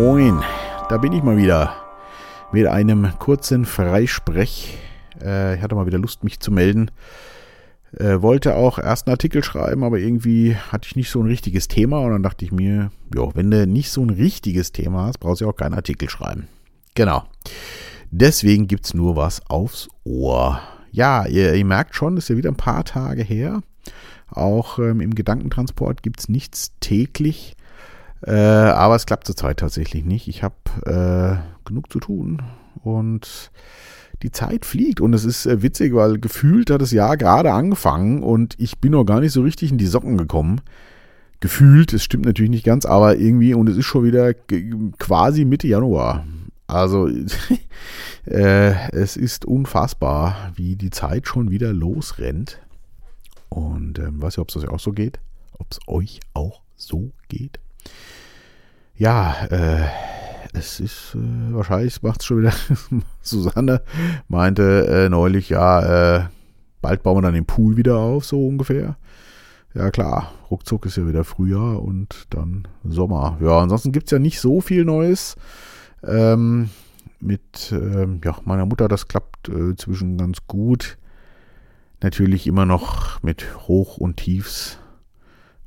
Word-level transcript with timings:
Moin, 0.00 0.44
da 0.88 0.96
bin 0.96 1.12
ich 1.12 1.24
mal 1.24 1.36
wieder 1.36 1.74
mit 2.52 2.68
einem 2.68 3.18
kurzen 3.18 3.64
Freisprech. 3.64 4.78
Äh, 5.20 5.56
ich 5.56 5.60
hatte 5.60 5.74
mal 5.74 5.86
wieder 5.86 5.98
Lust, 5.98 6.22
mich 6.22 6.38
zu 6.38 6.52
melden. 6.52 6.92
Äh, 7.96 8.22
wollte 8.22 8.54
auch 8.54 8.78
erst 8.78 9.08
einen 9.08 9.14
Artikel 9.14 9.42
schreiben, 9.42 9.82
aber 9.82 9.98
irgendwie 9.98 10.54
hatte 10.54 10.86
ich 10.86 10.94
nicht 10.94 11.10
so 11.10 11.20
ein 11.20 11.26
richtiges 11.26 11.66
Thema 11.66 11.98
und 11.98 12.12
dann 12.12 12.22
dachte 12.22 12.44
ich 12.44 12.52
mir, 12.52 12.92
jo, 13.12 13.32
wenn 13.34 13.50
du 13.50 13.66
nicht 13.66 13.90
so 13.90 14.00
ein 14.00 14.10
richtiges 14.10 14.70
Thema 14.70 15.06
hast, 15.06 15.18
brauchst 15.18 15.40
du 15.40 15.48
auch 15.48 15.56
keinen 15.56 15.74
Artikel 15.74 16.08
schreiben. 16.08 16.46
Genau. 16.94 17.24
Deswegen 18.12 18.68
gibt 18.68 18.86
es 18.86 18.94
nur 18.94 19.16
was 19.16 19.50
aufs 19.50 19.88
Ohr. 20.04 20.60
Ja, 20.92 21.26
ihr, 21.26 21.54
ihr 21.54 21.64
merkt 21.64 21.96
schon, 21.96 22.16
ist 22.18 22.28
ja 22.28 22.36
wieder 22.36 22.52
ein 22.52 22.56
paar 22.56 22.84
Tage 22.84 23.24
her. 23.24 23.62
Auch 24.30 24.78
ähm, 24.78 25.00
im 25.00 25.16
Gedankentransport 25.16 26.04
gibt 26.04 26.20
es 26.20 26.28
nichts 26.28 26.70
täglich. 26.78 27.56
Äh, 28.26 28.32
aber 28.32 28.96
es 28.96 29.06
klappt 29.06 29.26
zurzeit 29.26 29.58
tatsächlich 29.58 30.04
nicht. 30.04 30.28
Ich 30.28 30.42
habe 30.42 30.54
äh, 30.84 31.66
genug 31.66 31.92
zu 31.92 32.00
tun 32.00 32.42
und 32.82 33.50
die 34.22 34.32
Zeit 34.32 34.64
fliegt 34.64 35.00
und 35.00 35.14
es 35.14 35.24
ist 35.24 35.46
äh, 35.46 35.62
witzig, 35.62 35.94
weil 35.94 36.18
gefühlt 36.18 36.70
hat 36.70 36.82
das 36.82 36.90
Jahr 36.90 37.16
gerade 37.16 37.52
angefangen 37.52 38.22
und 38.22 38.56
ich 38.58 38.78
bin 38.78 38.92
noch 38.92 39.04
gar 39.04 39.20
nicht 39.20 39.32
so 39.32 39.42
richtig 39.42 39.70
in 39.70 39.78
die 39.78 39.86
Socken 39.86 40.16
gekommen. 40.16 40.60
Gefühlt, 41.40 41.92
es 41.92 42.02
stimmt 42.02 42.24
natürlich 42.24 42.50
nicht 42.50 42.64
ganz, 42.64 42.84
aber 42.84 43.16
irgendwie 43.16 43.54
und 43.54 43.68
es 43.68 43.76
ist 43.76 43.86
schon 43.86 44.04
wieder 44.04 44.34
quasi 44.34 45.44
Mitte 45.44 45.68
Januar. 45.68 46.26
Also 46.66 47.08
äh, 48.26 48.90
es 48.90 49.16
ist 49.16 49.44
unfassbar, 49.44 50.52
wie 50.56 50.74
die 50.74 50.90
Zeit 50.90 51.28
schon 51.28 51.50
wieder 51.50 51.72
losrennt. 51.72 52.58
Und 53.48 53.98
ähm, 53.98 54.20
weiß 54.20 54.36
ja, 54.36 54.42
ob 54.42 54.50
es 54.50 54.56
euch 54.56 54.68
auch 54.68 54.80
so 54.80 54.92
geht. 54.92 55.20
Ob 55.58 55.68
es 55.70 55.78
euch 55.86 56.20
auch 56.34 56.60
so 56.76 57.12
geht. 57.28 57.60
Ja, 58.98 59.46
äh, 59.50 59.86
es 60.54 60.80
ist 60.80 61.14
äh, 61.14 61.54
wahrscheinlich 61.54 62.02
macht 62.02 62.20
es 62.20 62.26
schon 62.26 62.40
wieder. 62.40 62.52
Susanne 63.22 63.80
meinte 64.26 64.88
äh, 64.88 65.08
neulich, 65.08 65.50
ja, 65.50 66.16
äh, 66.16 66.26
bald 66.82 67.04
bauen 67.04 67.18
wir 67.18 67.22
dann 67.22 67.34
den 67.34 67.46
Pool 67.46 67.76
wieder 67.76 67.96
auf, 67.96 68.24
so 68.24 68.44
ungefähr. 68.44 68.96
Ja 69.72 69.92
klar, 69.92 70.32
ruckzuck 70.50 70.86
ist 70.86 70.96
ja 70.96 71.06
wieder 71.06 71.22
Frühjahr 71.22 71.80
und 71.80 72.26
dann 72.30 72.66
Sommer. 72.82 73.38
Ja, 73.40 73.60
ansonsten 73.60 73.92
gibt 73.92 74.08
es 74.08 74.10
ja 74.10 74.18
nicht 74.18 74.40
so 74.40 74.60
viel 74.60 74.84
Neues. 74.84 75.36
Ähm, 76.02 76.70
mit 77.20 77.70
ähm, 77.70 78.20
ja, 78.24 78.36
meiner 78.44 78.66
Mutter, 78.66 78.88
das 78.88 79.06
klappt 79.06 79.48
äh, 79.48 79.76
zwischen 79.76 80.18
ganz 80.18 80.38
gut. 80.48 80.98
Natürlich 82.00 82.48
immer 82.48 82.66
noch 82.66 83.22
mit 83.22 83.68
Hoch 83.68 83.98
und 83.98 84.16
Tiefs. 84.16 84.80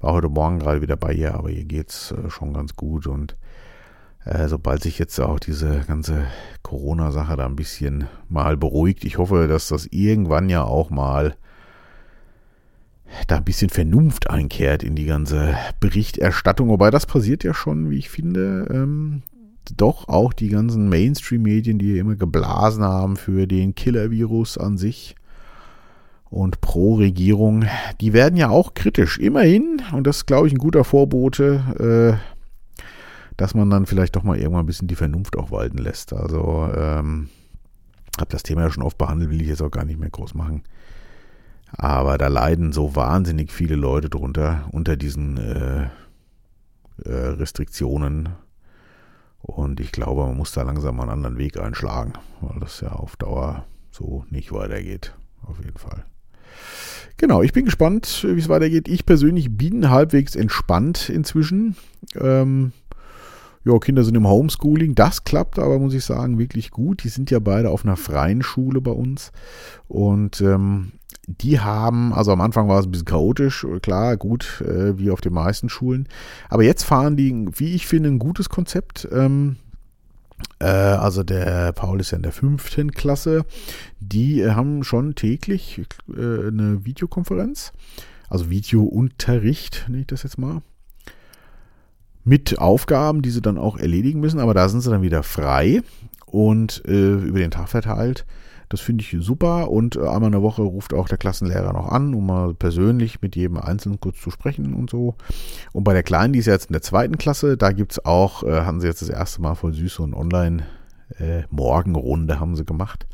War 0.01 0.13
heute 0.13 0.29
Morgen 0.29 0.57
gerade 0.57 0.81
wieder 0.81 0.97
bei 0.97 1.13
ihr, 1.13 1.35
aber 1.35 1.51
ihr 1.51 1.63
geht's 1.63 2.11
äh, 2.11 2.31
schon 2.31 2.53
ganz 2.53 2.75
gut 2.75 3.05
und 3.05 3.37
äh, 4.25 4.47
sobald 4.47 4.81
sich 4.81 4.97
jetzt 4.97 5.19
auch 5.19 5.39
diese 5.39 5.81
ganze 5.87 6.25
Corona-Sache 6.63 7.37
da 7.37 7.45
ein 7.45 7.55
bisschen 7.55 8.07
mal 8.27 8.57
beruhigt, 8.57 9.05
ich 9.05 9.19
hoffe, 9.19 9.47
dass 9.47 9.67
das 9.67 9.85
irgendwann 9.85 10.49
ja 10.49 10.63
auch 10.63 10.89
mal 10.89 11.35
da 13.27 13.37
ein 13.37 13.43
bisschen 13.43 13.69
Vernunft 13.69 14.29
einkehrt 14.29 14.81
in 14.81 14.95
die 14.95 15.05
ganze 15.05 15.55
Berichterstattung. 15.79 16.69
Wobei 16.69 16.89
das 16.89 17.05
passiert 17.05 17.43
ja 17.43 17.53
schon, 17.53 17.91
wie 17.91 17.99
ich 17.99 18.09
finde, 18.09 18.67
ähm, 18.71 19.21
doch 19.77 20.07
auch 20.07 20.33
die 20.33 20.49
ganzen 20.49 20.89
Mainstream-Medien, 20.89 21.77
die 21.77 21.99
immer 21.99 22.15
geblasen 22.15 22.83
haben 22.83 23.17
für 23.17 23.45
den 23.45 23.75
Killer-Virus 23.75 24.57
an 24.57 24.77
sich 24.77 25.15
und 26.31 26.61
pro 26.61 26.95
Regierung, 26.95 27.65
die 27.99 28.13
werden 28.13 28.37
ja 28.37 28.49
auch 28.49 28.73
kritisch. 28.73 29.19
Immerhin, 29.19 29.81
und 29.91 30.07
das 30.07 30.17
ist, 30.17 30.25
glaube 30.27 30.47
ich, 30.47 30.53
ein 30.53 30.59
guter 30.59 30.85
Vorbote, 30.85 32.19
äh, 32.79 32.83
dass 33.35 33.53
man 33.53 33.69
dann 33.69 33.85
vielleicht 33.85 34.15
doch 34.15 34.23
mal 34.23 34.37
irgendwann 34.37 34.63
ein 34.63 34.67
bisschen 34.67 34.87
die 34.87 34.95
Vernunft 34.95 35.37
auch 35.37 35.51
walten 35.51 35.77
lässt. 35.77 36.13
Also, 36.13 36.69
ähm, 36.73 37.29
habe 38.17 38.31
das 38.31 38.43
Thema 38.43 38.61
ja 38.61 38.71
schon 38.71 38.83
oft 38.83 38.97
behandelt, 38.97 39.29
will 39.29 39.41
ich 39.41 39.47
jetzt 39.49 39.61
auch 39.61 39.71
gar 39.71 39.83
nicht 39.83 39.99
mehr 39.99 40.09
groß 40.09 40.33
machen. 40.33 40.63
Aber 41.73 42.17
da 42.17 42.27
leiden 42.27 42.71
so 42.71 42.95
wahnsinnig 42.95 43.51
viele 43.51 43.75
Leute 43.75 44.09
drunter, 44.09 44.69
unter 44.71 44.95
diesen 44.95 45.37
äh, 45.37 45.83
äh, 47.03 47.09
Restriktionen. 47.09 48.29
Und 49.41 49.81
ich 49.81 49.91
glaube, 49.91 50.25
man 50.25 50.37
muss 50.37 50.53
da 50.53 50.61
langsam 50.61 50.99
einen 51.01 51.09
anderen 51.09 51.37
Weg 51.37 51.59
einschlagen, 51.59 52.13
weil 52.39 52.59
das 52.59 52.79
ja 52.79 52.93
auf 52.93 53.17
Dauer 53.17 53.65
so 53.89 54.25
nicht 54.29 54.53
weitergeht. 54.53 55.13
Auf 55.43 55.57
jeden 55.57 55.77
Fall. 55.77 56.05
Genau, 57.17 57.43
ich 57.43 57.53
bin 57.53 57.65
gespannt, 57.65 58.25
wie 58.27 58.39
es 58.39 58.49
weitergeht. 58.49 58.87
Ich 58.87 59.05
persönlich 59.05 59.55
bin 59.55 59.89
halbwegs 59.89 60.35
entspannt 60.35 61.09
inzwischen. 61.09 61.75
Ähm, 62.19 62.71
ja, 63.63 63.77
Kinder 63.77 64.03
sind 64.03 64.15
im 64.15 64.27
Homeschooling. 64.27 64.95
Das 64.95 65.23
klappt 65.23 65.59
aber, 65.59 65.77
muss 65.77 65.93
ich 65.93 66.03
sagen, 66.03 66.39
wirklich 66.39 66.71
gut. 66.71 67.03
Die 67.03 67.09
sind 67.09 67.29
ja 67.29 67.39
beide 67.39 67.69
auf 67.69 67.85
einer 67.85 67.95
freien 67.95 68.41
Schule 68.41 68.81
bei 68.81 68.91
uns. 68.91 69.31
Und 69.87 70.41
ähm, 70.41 70.93
die 71.27 71.59
haben, 71.59 72.13
also 72.13 72.31
am 72.31 72.41
Anfang 72.41 72.67
war 72.67 72.79
es 72.79 72.87
ein 72.87 72.91
bisschen 72.91 73.05
chaotisch, 73.05 73.65
klar, 73.81 74.17
gut, 74.17 74.61
äh, 74.61 74.97
wie 74.97 75.11
auf 75.11 75.21
den 75.21 75.33
meisten 75.33 75.69
Schulen. 75.69 76.07
Aber 76.49 76.63
jetzt 76.63 76.83
fahren 76.83 77.15
die, 77.15 77.47
wie 77.53 77.75
ich 77.75 77.85
finde, 77.85 78.09
ein 78.09 78.19
gutes 78.19 78.49
Konzept. 78.49 79.07
Ähm, 79.11 79.57
äh, 79.57 79.70
also 80.59 81.23
der 81.23 81.71
Paul 81.73 81.99
ist 81.99 82.11
ja 82.11 82.17
in 82.17 82.23
der 82.23 82.31
fünften 82.31 82.91
Klasse. 82.91 83.45
Die 83.99 84.41
äh, 84.41 84.51
haben 84.51 84.83
schon 84.83 85.15
täglich 85.15 85.81
äh, 86.09 86.47
eine 86.47 86.85
Videokonferenz. 86.85 87.73
Also 88.29 88.49
Videounterricht, 88.49 89.85
nenne 89.87 90.01
ich 90.01 90.07
das 90.07 90.23
jetzt 90.23 90.37
mal 90.37 90.61
mit 92.23 92.59
Aufgaben, 92.59 93.21
die 93.21 93.31
sie 93.31 93.41
dann 93.41 93.57
auch 93.57 93.77
erledigen 93.77 94.19
müssen, 94.19 94.39
aber 94.39 94.53
da 94.53 94.69
sind 94.69 94.81
sie 94.81 94.89
dann 94.89 95.01
wieder 95.01 95.23
frei 95.23 95.81
und 96.25 96.83
äh, 96.85 97.13
über 97.15 97.39
den 97.39 97.51
Tag 97.51 97.69
verteilt. 97.69 98.25
Das 98.71 98.79
finde 98.79 99.03
ich 99.03 99.13
super 99.19 99.69
und 99.69 99.97
äh, 99.97 99.99
einmal 99.99 100.27
in 100.27 100.31
der 100.31 100.41
Woche 100.41 100.61
ruft 100.61 100.93
auch 100.93 101.09
der 101.09 101.17
Klassenlehrer 101.17 101.73
noch 101.73 101.89
an, 101.89 102.13
um 102.13 102.25
mal 102.25 102.53
persönlich 102.53 103.21
mit 103.21 103.35
jedem 103.35 103.57
Einzelnen 103.57 103.99
kurz 103.99 104.21
zu 104.21 104.31
sprechen 104.31 104.73
und 104.73 104.89
so. 104.89 105.15
Und 105.73 105.83
bei 105.83 105.91
der 105.91 106.03
Kleinen, 106.03 106.31
die 106.31 106.39
ist 106.39 106.45
jetzt 106.45 106.67
in 106.67 106.73
der 106.73 106.81
zweiten 106.81 107.17
Klasse, 107.17 107.57
da 107.57 107.73
gibt 107.73 107.91
es 107.91 108.05
auch, 108.05 108.43
äh, 108.43 108.61
haben 108.61 108.79
sie 108.79 108.87
jetzt 108.87 109.01
das 109.01 109.09
erste 109.09 109.41
Mal 109.41 109.55
voll 109.55 109.73
süß 109.73 109.95
so 109.95 110.05
ein 110.05 110.13
Online-Morgenrunde 110.13 112.33
äh, 112.33 112.37
haben 112.37 112.55
sie 112.55 112.63
gemacht. 112.63 113.07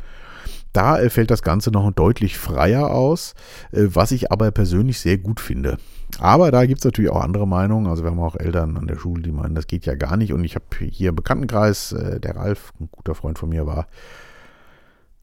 Da 0.74 1.00
äh, 1.00 1.10
fällt 1.10 1.32
das 1.32 1.42
Ganze 1.42 1.72
noch 1.72 1.92
deutlich 1.92 2.38
freier 2.38 2.92
aus, 2.92 3.34
äh, 3.72 3.88
was 3.88 4.12
ich 4.12 4.32
aber 4.32 4.52
persönlich 4.52 5.00
sehr 5.00 5.18
gut 5.18 5.40
finde. 5.40 5.78
Aber 6.20 6.52
da 6.52 6.68
gibt 6.68 6.82
es 6.82 6.86
natürlich 6.86 7.10
auch 7.10 7.24
andere 7.24 7.48
Meinungen. 7.48 7.88
Also 7.88 8.04
wir 8.04 8.12
haben 8.12 8.20
auch 8.20 8.36
Eltern 8.36 8.78
an 8.78 8.86
der 8.86 8.98
Schule, 8.98 9.24
die 9.24 9.32
meinen, 9.32 9.56
das 9.56 9.66
geht 9.66 9.88
ja 9.88 9.96
gar 9.96 10.18
nicht. 10.18 10.34
Und 10.34 10.44
ich 10.44 10.54
habe 10.54 10.66
hier 10.80 11.10
im 11.10 11.16
Bekanntenkreis, 11.16 11.94
äh, 11.94 12.20
der 12.20 12.36
Ralf, 12.36 12.74
ein 12.80 12.90
guter 12.92 13.16
Freund 13.16 13.40
von 13.40 13.50
mir 13.50 13.66
war, 13.66 13.88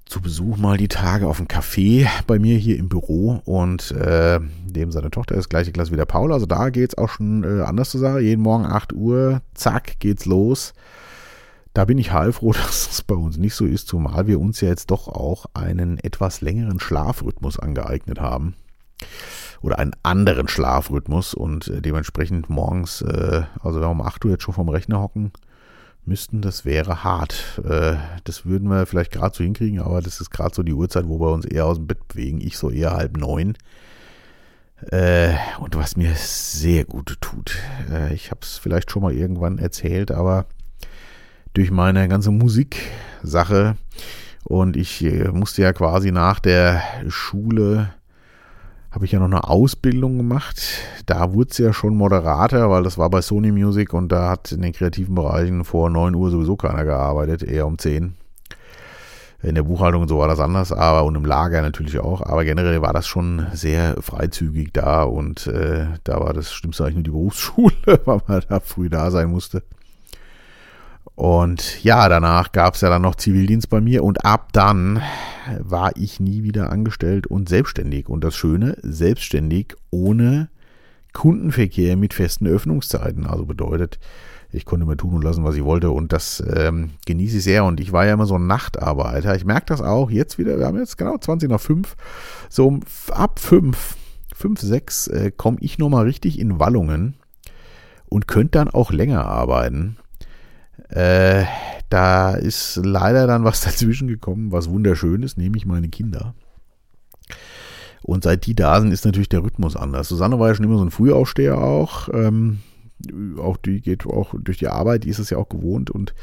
zu 0.07 0.21
Besuch 0.21 0.57
mal 0.59 0.77
die 0.77 0.89
Tage 0.89 1.27
auf 1.27 1.39
dem 1.39 1.49
Café 1.49 2.09
bei 2.27 2.39
mir 2.39 2.59
hier 2.59 2.79
im 2.79 2.89
Büro 2.89 3.41
und 3.45 3.91
äh, 3.93 4.39
dem 4.67 4.93
seine 4.93 5.11
Tochter 5.11 5.35
ist 5.35 5.49
gleiche 5.49 5.73
Klasse 5.73 5.93
wie 5.93 5.97
der 5.97 6.05
Paul. 6.05 6.33
Also 6.33 6.47
da 6.47 6.69
geht 6.71 6.91
es 6.91 6.99
auch 6.99 7.09
schon 7.09 7.43
äh, 7.45 7.63
anders 7.63 7.91
zur 7.91 8.01
Sache. 8.01 8.21
Jeden 8.21 8.43
Morgen 8.43 8.67
8 8.67 8.93
Uhr, 8.93 9.41
zack, 9.55 9.99
geht's 10.01 10.27
los. 10.27 10.75
Da 11.73 11.85
bin 11.85 11.99
ich 11.99 12.13
heilfroh, 12.13 12.53
dass 12.53 12.91
es 12.91 13.03
bei 13.03 13.15
uns 13.15 13.39
nicht 13.39 13.55
so 13.55 13.65
ist, 13.65 13.89
zumal 13.89 14.27
wir 14.27 14.41
uns 14.41 14.61
ja 14.61 14.69
jetzt 14.69 14.91
doch 14.91 15.09
auch 15.09 15.47
einen 15.55 15.99
etwas 15.99 16.41
längeren 16.41 16.81
Schlafrhythmus 16.81 17.59
angeeignet 17.59 18.21
haben 18.21 18.55
oder 19.63 19.79
einen 19.79 19.97
anderen 20.03 20.49
Schlafrhythmus 20.49 21.33
und 21.33 21.69
äh, 21.69 21.81
dementsprechend 21.81 22.51
morgens, 22.51 23.01
äh, 23.01 23.43
also 23.63 23.81
wenn 23.81 23.89
wir 23.89 23.91
um 23.91 24.03
8 24.03 24.25
Uhr 24.27 24.33
jetzt 24.33 24.43
schon 24.43 24.55
vom 24.55 24.69
Rechner 24.69 25.01
hocken 25.01 25.33
müssten, 26.07 26.41
das 26.41 26.65
wäre 26.65 27.05
hart. 27.05 27.61
Äh, 27.65 27.97
das 28.25 28.47
würden 28.47 28.69
wir 28.69 28.87
vielleicht 28.87 29.13
gerade 29.13 29.35
so 29.37 29.45
hinkriegen, 29.45 29.81
aber 29.81 30.01
das 30.01 30.21
ist 30.21 30.31
gerade 30.31 30.55
so 30.55 30.63
die 30.63 30.75
Uhrzeit, 30.75 31.09
wo 31.09 31.21
wir 31.21 31.33
uns 31.33 31.45
eher 31.45 31.67
aus 31.67 31.77
dem 31.77 31.87
Bett 31.87 32.07
bewegen. 32.09 32.41
Ich 32.41 32.59
so 32.59 32.71
eher 32.71 32.93
halb 32.93 33.17
neun. 33.17 33.57
Äh, 34.91 35.35
und 35.61 35.77
was 35.77 35.97
mir 35.97 36.15
sehr 36.15 36.85
gut 36.85 37.17
tut. 37.21 37.57
Äh, 37.91 38.15
ich 38.15 38.31
habe 38.31 38.41
es 38.43 38.59
vielleicht 38.59 38.91
schon 38.91 39.03
mal 39.03 39.15
irgendwann 39.15 39.59
erzählt, 39.59 40.11
aber 40.11 40.47
durch 41.55 41.71
meine 41.71 42.09
ganze 42.09 42.31
Musiksache 42.31 43.77
und 44.45 44.77
ich 44.77 45.03
äh, 45.03 45.29
musste 45.29 45.63
ja 45.63 45.73
quasi 45.73 46.13
nach 46.13 46.39
der 46.39 46.83
Schule 47.09 47.95
habe 48.95 49.07
ich 49.07 49.13
ja 49.13 49.19
noch 49.19 49.27
eine 49.27 49.49
Ausbildung 49.49 50.19
gemacht. 50.19 50.63
Da 51.07 51.33
wurde 51.33 51.51
es 51.51 51.59
ja 51.59 51.73
schon 51.73 51.97
moderater, 51.97 52.71
weil 52.71 52.85
das 52.85 52.97
war 52.97 53.11
bei 53.11 53.23
Sony 53.23 53.51
Music 53.51 53.93
und 53.93 54.13
da 54.13 54.31
hat 54.31 54.53
in 54.53 54.63
den 54.63 54.73
kreativen 54.73 55.17
Bereichen 55.17 55.65
vor 55.65 55.91
9 55.91 56.15
Uhr 56.15 56.31
sowieso 56.31 56.57
keiner 56.57 56.85
gearbeitet, 56.85 57.43
eher 57.43 57.67
um 57.67 57.77
10. 57.77 58.15
In 59.43 59.57
der 59.57 59.65
Buchhaltung 59.65 60.03
und 60.03 60.09
so 60.09 60.19
war 60.19 60.29
das 60.29 60.39
anders, 60.39 60.73
aber 60.73 61.05
und 61.05 61.17
im 61.17 61.25
Lager 61.25 61.61
natürlich 61.61 61.99
auch. 61.99 62.23
Aber 62.23 62.45
generell 62.45 62.81
war 62.83 62.93
das 62.93 63.09
schon 63.09 63.47
sehr 63.53 63.97
freizügig 64.01 64.73
da 64.73 65.03
und 65.03 65.49
äh, 65.49 65.87
da 66.05 66.21
war 66.21 66.33
das 66.33 66.53
Schlimmste 66.53 66.85
eigentlich 66.85 66.95
nur 66.95 67.03
die 67.03 67.11
Berufsschule, 67.11 67.75
weil 68.05 68.21
man 68.29 68.43
da 68.49 68.61
früh 68.61 68.89
da 68.89 69.11
sein 69.11 69.29
musste. 69.29 69.65
Und 71.15 71.83
ja, 71.85 72.09
danach 72.09 72.51
gab 72.53 72.75
es 72.75 72.81
ja 72.81 72.89
dann 72.89 73.03
noch 73.03 73.15
Zivildienst 73.15 73.71
bei 73.71 73.81
mir 73.81 74.03
und 74.03 74.25
ab 74.25 74.53
dann 74.53 75.01
war 75.61 75.93
ich 75.97 76.19
nie 76.19 76.43
wieder 76.43 76.71
angestellt 76.71 77.27
und 77.27 77.49
selbstständig. 77.49 78.09
Und 78.09 78.25
das 78.25 78.35
Schöne, 78.35 78.77
selbstständig 78.83 79.77
ohne 79.91 80.49
Kundenverkehr 81.13 81.97
mit 81.97 82.15
festen 82.15 82.49
Öffnungszeiten. 82.49 83.27
Also 83.27 83.47
bedeutet, 83.47 84.01
ich 84.51 84.65
konnte 84.65 84.87
mir 84.87 84.97
tun 84.97 85.15
und 85.15 85.23
lassen, 85.23 85.45
was 85.45 85.57
ich 85.57 85.65
wollte 85.65 85.91
und 85.91 86.13
das 86.13 86.43
ähm, 86.55 86.91
genieße 87.07 87.39
ich 87.39 87.45
sehr 87.45 87.65
und 87.65 87.81
ich 87.81 87.93
war 87.93 88.07
ja 88.07 88.15
immer 88.15 88.27
so 88.27 88.37
ein 88.37 88.47
Nachtarbeiter. 88.47 89.35
Ich 89.35 89.45
merke 89.45 89.67
das 89.67 89.81
auch 89.81 90.11
jetzt 90.11 90.39
wieder, 90.39 90.59
wir 90.59 90.67
haben 90.67 90.79
jetzt 90.79 90.99
genau 90.99 91.17
20 91.17 91.51
nach 91.51 91.61
5, 91.61 91.97
so 92.49 92.81
ab 93.11 93.39
5, 93.39 93.97
5, 94.35 94.61
6 94.61 95.07
äh, 95.09 95.33
komme 95.37 95.59
ich 95.61 95.79
nochmal 95.79 96.05
richtig 96.05 96.39
in 96.39 96.59
Wallungen 96.59 97.15
und 98.07 98.29
könnte 98.29 98.59
dann 98.59 98.69
auch 98.71 98.93
länger 98.93 99.27
arbeiten. 99.27 99.97
Äh, 100.89 101.45
da 101.89 102.35
ist 102.35 102.81
leider 102.83 103.27
dann 103.27 103.45
was 103.45 103.61
dazwischen 103.65 104.09
gekommen, 104.09 104.53
was 104.53 104.69
wunderschön 104.69 105.23
ist, 105.23 105.39
nämlich 105.39 105.67
meine 105.67 105.89
Kinder. 105.89 106.35
Und 108.03 108.25
seit 108.25 108.45
die 108.47 108.55
da 108.55 108.81
sind, 108.81 108.93
ist 108.93 109.07
natürlich 109.07 109.31
der 109.31 109.43
Rhythmus 109.43 109.77
anders. 109.77 110.09
Susanne 110.09 110.39
war 110.39 110.49
ja 110.49 110.55
schon 110.55 110.67
immer 110.67 110.77
so 110.77 110.85
ein 110.85 110.91
Frühaufsteher 110.91 111.59
auch. 111.59 112.09
Ähm, 112.13 112.59
auch 113.39 113.57
die 113.57 113.81
geht 113.81 114.07
auch 114.07 114.35
durch 114.39 114.59
die 114.59 114.69
Arbeit, 114.69 115.05
die 115.05 115.09
ist 115.09 115.19
es 115.19 115.31
ja 115.31 115.39
auch 115.39 115.49
gewohnt 115.49 115.91
und 115.91 116.15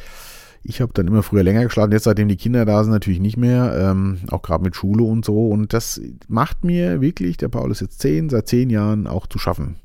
ich 0.64 0.80
habe 0.80 0.94
dann 0.94 1.08
immer 1.08 1.24
früher 1.24 1.44
länger 1.44 1.64
geschlafen. 1.64 1.92
Jetzt, 1.92 2.04
seitdem 2.04 2.28
die 2.28 2.38
Kinder 2.38 2.66
da 2.66 2.84
sind, 2.84 2.94
natürlich 2.94 3.20
nicht 3.20 3.38
mehr. 3.38 3.76
Ähm, 3.76 4.20
auch 4.30 4.44
gerade 4.44 4.64
mit 4.64 4.76
Schule 4.76 5.04
und 5.04 5.26
so. 5.26 5.48
Und 5.48 5.74
das 5.74 6.00
macht 6.28 6.64
mir 6.64 7.02
wirklich, 7.02 7.38
der 7.38 7.50
Paul 7.50 7.72
ist 7.72 7.82
jetzt 7.82 8.00
zehn, 8.00 8.30
seit 8.30 8.48
zehn 8.48 8.70
Jahren 8.70 9.08
auch 9.08 9.26
zu 9.26 9.40
schaffen. 9.40 9.78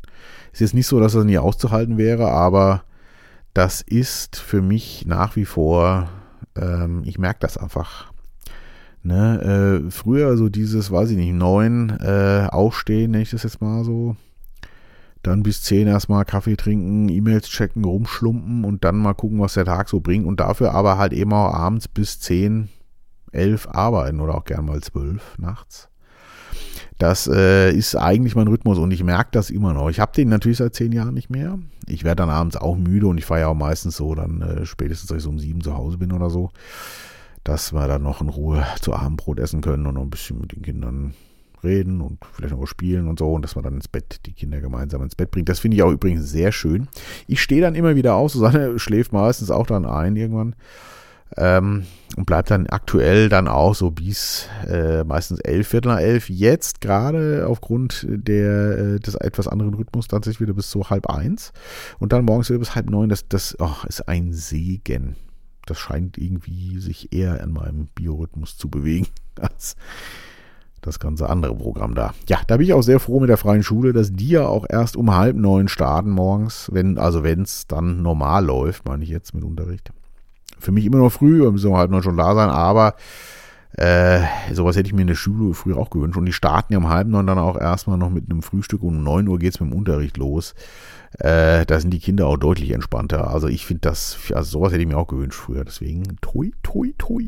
Ist 0.52 0.60
jetzt 0.60 0.74
nicht 0.74 0.86
so, 0.86 1.00
dass 1.00 1.14
das 1.14 1.24
nie 1.24 1.38
auszuhalten 1.38 1.96
wäre, 1.96 2.28
aber 2.28 2.84
das 3.56 3.80
ist 3.80 4.36
für 4.36 4.60
mich 4.60 5.06
nach 5.06 5.34
wie 5.34 5.46
vor, 5.46 6.10
ähm, 6.56 7.02
ich 7.06 7.18
merke 7.18 7.38
das 7.40 7.56
einfach. 7.56 8.12
Ne, 9.02 9.82
äh, 9.86 9.90
früher 9.90 10.36
so 10.36 10.50
dieses, 10.50 10.90
weiß 10.90 11.10
ich 11.10 11.16
nicht, 11.16 11.32
neun 11.32 11.90
äh, 12.00 12.48
aufstehen, 12.50 13.12
nenne 13.12 13.22
ich 13.22 13.30
das 13.30 13.44
jetzt 13.44 13.62
mal 13.62 13.82
so. 13.82 14.16
Dann 15.22 15.42
bis 15.42 15.62
zehn 15.62 15.86
erstmal 15.86 16.26
Kaffee 16.26 16.56
trinken, 16.56 17.08
E-Mails 17.08 17.48
checken, 17.48 17.84
rumschlumpen 17.84 18.64
und 18.64 18.84
dann 18.84 18.98
mal 18.98 19.14
gucken, 19.14 19.40
was 19.40 19.54
der 19.54 19.64
Tag 19.64 19.88
so 19.88 20.00
bringt. 20.00 20.26
Und 20.26 20.40
dafür 20.40 20.72
aber 20.72 20.98
halt 20.98 21.14
eben 21.14 21.32
auch 21.32 21.54
abends 21.54 21.88
bis 21.88 22.20
zehn, 22.20 22.68
elf 23.32 23.68
arbeiten 23.68 24.20
oder 24.20 24.34
auch 24.34 24.44
gern 24.44 24.66
mal 24.66 24.82
zwölf 24.82 25.38
nachts. 25.38 25.88
Das 26.98 27.26
äh, 27.26 27.72
ist 27.72 27.94
eigentlich 27.94 28.34
mein 28.36 28.48
Rhythmus 28.48 28.78
und 28.78 28.90
ich 28.90 29.04
merke 29.04 29.30
das 29.32 29.50
immer 29.50 29.74
noch. 29.74 29.90
Ich 29.90 30.00
habe 30.00 30.12
den 30.12 30.28
natürlich 30.28 30.58
seit 30.58 30.74
zehn 30.74 30.92
Jahren 30.92 31.14
nicht 31.14 31.28
mehr. 31.28 31.58
Ich 31.86 32.04
werde 32.04 32.16
dann 32.16 32.30
abends 32.30 32.56
auch 32.56 32.76
müde 32.76 33.06
und 33.06 33.18
ich 33.18 33.26
fahre 33.26 33.40
ja 33.40 33.48
auch 33.48 33.54
meistens 33.54 33.96
so, 33.96 34.14
dann 34.14 34.40
äh, 34.40 34.66
spätestens, 34.66 35.08
dass 35.08 35.18
ich 35.18 35.22
so 35.24 35.30
um 35.30 35.38
sieben 35.38 35.60
zu 35.60 35.76
Hause 35.76 35.98
bin 35.98 36.12
oder 36.12 36.30
so 36.30 36.50
dass 37.46 37.72
wir 37.72 37.86
dann 37.86 38.02
noch 38.02 38.20
in 38.20 38.28
Ruhe 38.28 38.66
zu 38.80 38.92
Abendbrot 38.92 39.38
essen 39.38 39.60
können 39.60 39.86
und 39.86 39.94
noch 39.94 40.02
ein 40.02 40.10
bisschen 40.10 40.40
mit 40.40 40.52
den 40.52 40.62
Kindern 40.62 41.14
reden 41.62 42.00
und 42.00 42.18
vielleicht 42.32 42.54
noch 42.54 42.66
spielen 42.66 43.06
und 43.08 43.18
so 43.18 43.32
und 43.32 43.42
dass 43.42 43.54
man 43.54 43.64
dann 43.64 43.74
ins 43.74 43.88
Bett 43.88 44.20
die 44.26 44.32
Kinder 44.32 44.60
gemeinsam 44.60 45.02
ins 45.02 45.14
Bett 45.14 45.30
bringt. 45.30 45.48
Das 45.48 45.60
finde 45.60 45.76
ich 45.76 45.82
auch 45.82 45.92
übrigens 45.92 46.28
sehr 46.28 46.50
schön. 46.50 46.88
Ich 47.28 47.40
stehe 47.40 47.60
dann 47.60 47.76
immer 47.76 47.94
wieder 47.94 48.14
auf, 48.14 48.32
Susanne 48.32 48.78
schläft 48.78 49.12
meistens 49.12 49.50
auch 49.50 49.66
dann 49.66 49.86
ein 49.86 50.16
irgendwann 50.16 50.56
ähm, 51.36 51.84
und 52.16 52.26
bleibt 52.26 52.50
dann 52.50 52.66
aktuell 52.66 53.28
dann 53.28 53.48
auch 53.48 53.74
so 53.74 53.90
bis 53.90 54.48
äh, 54.66 55.04
meistens 55.04 55.40
elf, 55.40 55.68
Viertel 55.68 55.88
nach 55.88 56.00
elf. 56.00 56.30
Jetzt 56.30 56.80
gerade 56.80 57.46
aufgrund 57.48 58.06
der 58.08 58.78
äh, 58.78 59.00
des 59.00 59.14
etwas 59.16 59.48
anderen 59.48 59.74
Rhythmus 59.74 60.08
tatsächlich 60.08 60.40
wieder 60.40 60.54
bis 60.54 60.70
so 60.70 60.88
halb 60.88 61.08
eins 61.08 61.52
und 61.98 62.12
dann 62.12 62.24
morgens 62.24 62.48
wieder 62.48 62.60
bis 62.60 62.74
halb 62.74 62.90
neun. 62.90 63.08
Das, 63.08 63.28
das 63.28 63.56
oh, 63.58 63.86
ist 63.88 64.08
ein 64.08 64.32
Segen 64.32 65.16
das 65.66 65.78
scheint 65.78 66.16
irgendwie 66.16 66.78
sich 66.78 67.12
eher 67.12 67.40
in 67.40 67.52
meinem 67.52 67.88
Biorhythmus 67.94 68.56
zu 68.56 68.70
bewegen 68.70 69.08
als 69.40 69.76
das 70.80 71.00
ganze 71.00 71.28
andere 71.28 71.54
Programm 71.56 71.96
da. 71.96 72.14
Ja, 72.28 72.38
da 72.46 72.56
bin 72.56 72.66
ich 72.66 72.72
auch 72.72 72.82
sehr 72.82 73.00
froh 73.00 73.18
mit 73.18 73.28
der 73.28 73.36
freien 73.36 73.64
Schule, 73.64 73.92
dass 73.92 74.12
die 74.12 74.28
ja 74.28 74.46
auch 74.46 74.64
erst 74.68 74.96
um 74.96 75.14
halb 75.14 75.36
neun 75.36 75.66
starten 75.66 76.10
morgens, 76.10 76.70
wenn, 76.72 76.96
also 76.96 77.24
wenn 77.24 77.42
es 77.42 77.66
dann 77.66 78.02
normal 78.02 78.44
läuft, 78.44 78.86
meine 78.86 79.02
ich 79.02 79.10
jetzt 79.10 79.34
mit 79.34 79.42
Unterricht. 79.42 79.90
Für 80.58 80.72
mich 80.72 80.84
immer 80.84 80.98
noch 80.98 81.12
früh, 81.12 81.42
wir 81.42 81.52
müssen 81.52 81.70
um 81.70 81.76
halb 81.76 81.90
neun 81.90 82.02
schon 82.02 82.16
da 82.16 82.34
sein, 82.34 82.48
aber 82.48 82.94
äh, 83.76 84.22
sowas 84.54 84.74
hätte 84.74 84.86
ich 84.86 84.94
mir 84.94 85.02
in 85.02 85.08
der 85.08 85.14
Schule 85.14 85.52
früher 85.52 85.76
auch 85.76 85.90
gewünscht. 85.90 86.16
Und 86.16 86.24
die 86.24 86.32
starten 86.32 86.72
ja 86.72 86.78
um 86.78 86.88
halb 86.88 87.08
neun 87.08 87.26
dann 87.26 87.38
auch 87.38 87.60
erstmal 87.60 87.98
noch 87.98 88.10
mit 88.10 88.30
einem 88.30 88.42
Frühstück 88.42 88.82
und 88.82 88.96
um 88.96 89.04
neun 89.04 89.28
Uhr 89.28 89.38
geht 89.38 89.54
es 89.54 89.60
mit 89.60 89.70
dem 89.70 89.76
Unterricht 89.76 90.16
los. 90.16 90.54
Äh, 91.18 91.66
da 91.66 91.78
sind 91.78 91.90
die 91.90 91.98
Kinder 91.98 92.26
auch 92.26 92.38
deutlich 92.38 92.70
entspannter. 92.70 93.30
Also 93.30 93.48
ich 93.48 93.66
finde 93.66 93.82
das, 93.82 94.18
also 94.32 94.58
sowas 94.58 94.72
hätte 94.72 94.82
ich 94.82 94.88
mir 94.88 94.96
auch 94.96 95.06
gewünscht 95.06 95.38
früher. 95.38 95.64
Deswegen 95.64 96.16
toi, 96.22 96.50
toi, 96.62 96.92
toi, 96.96 97.22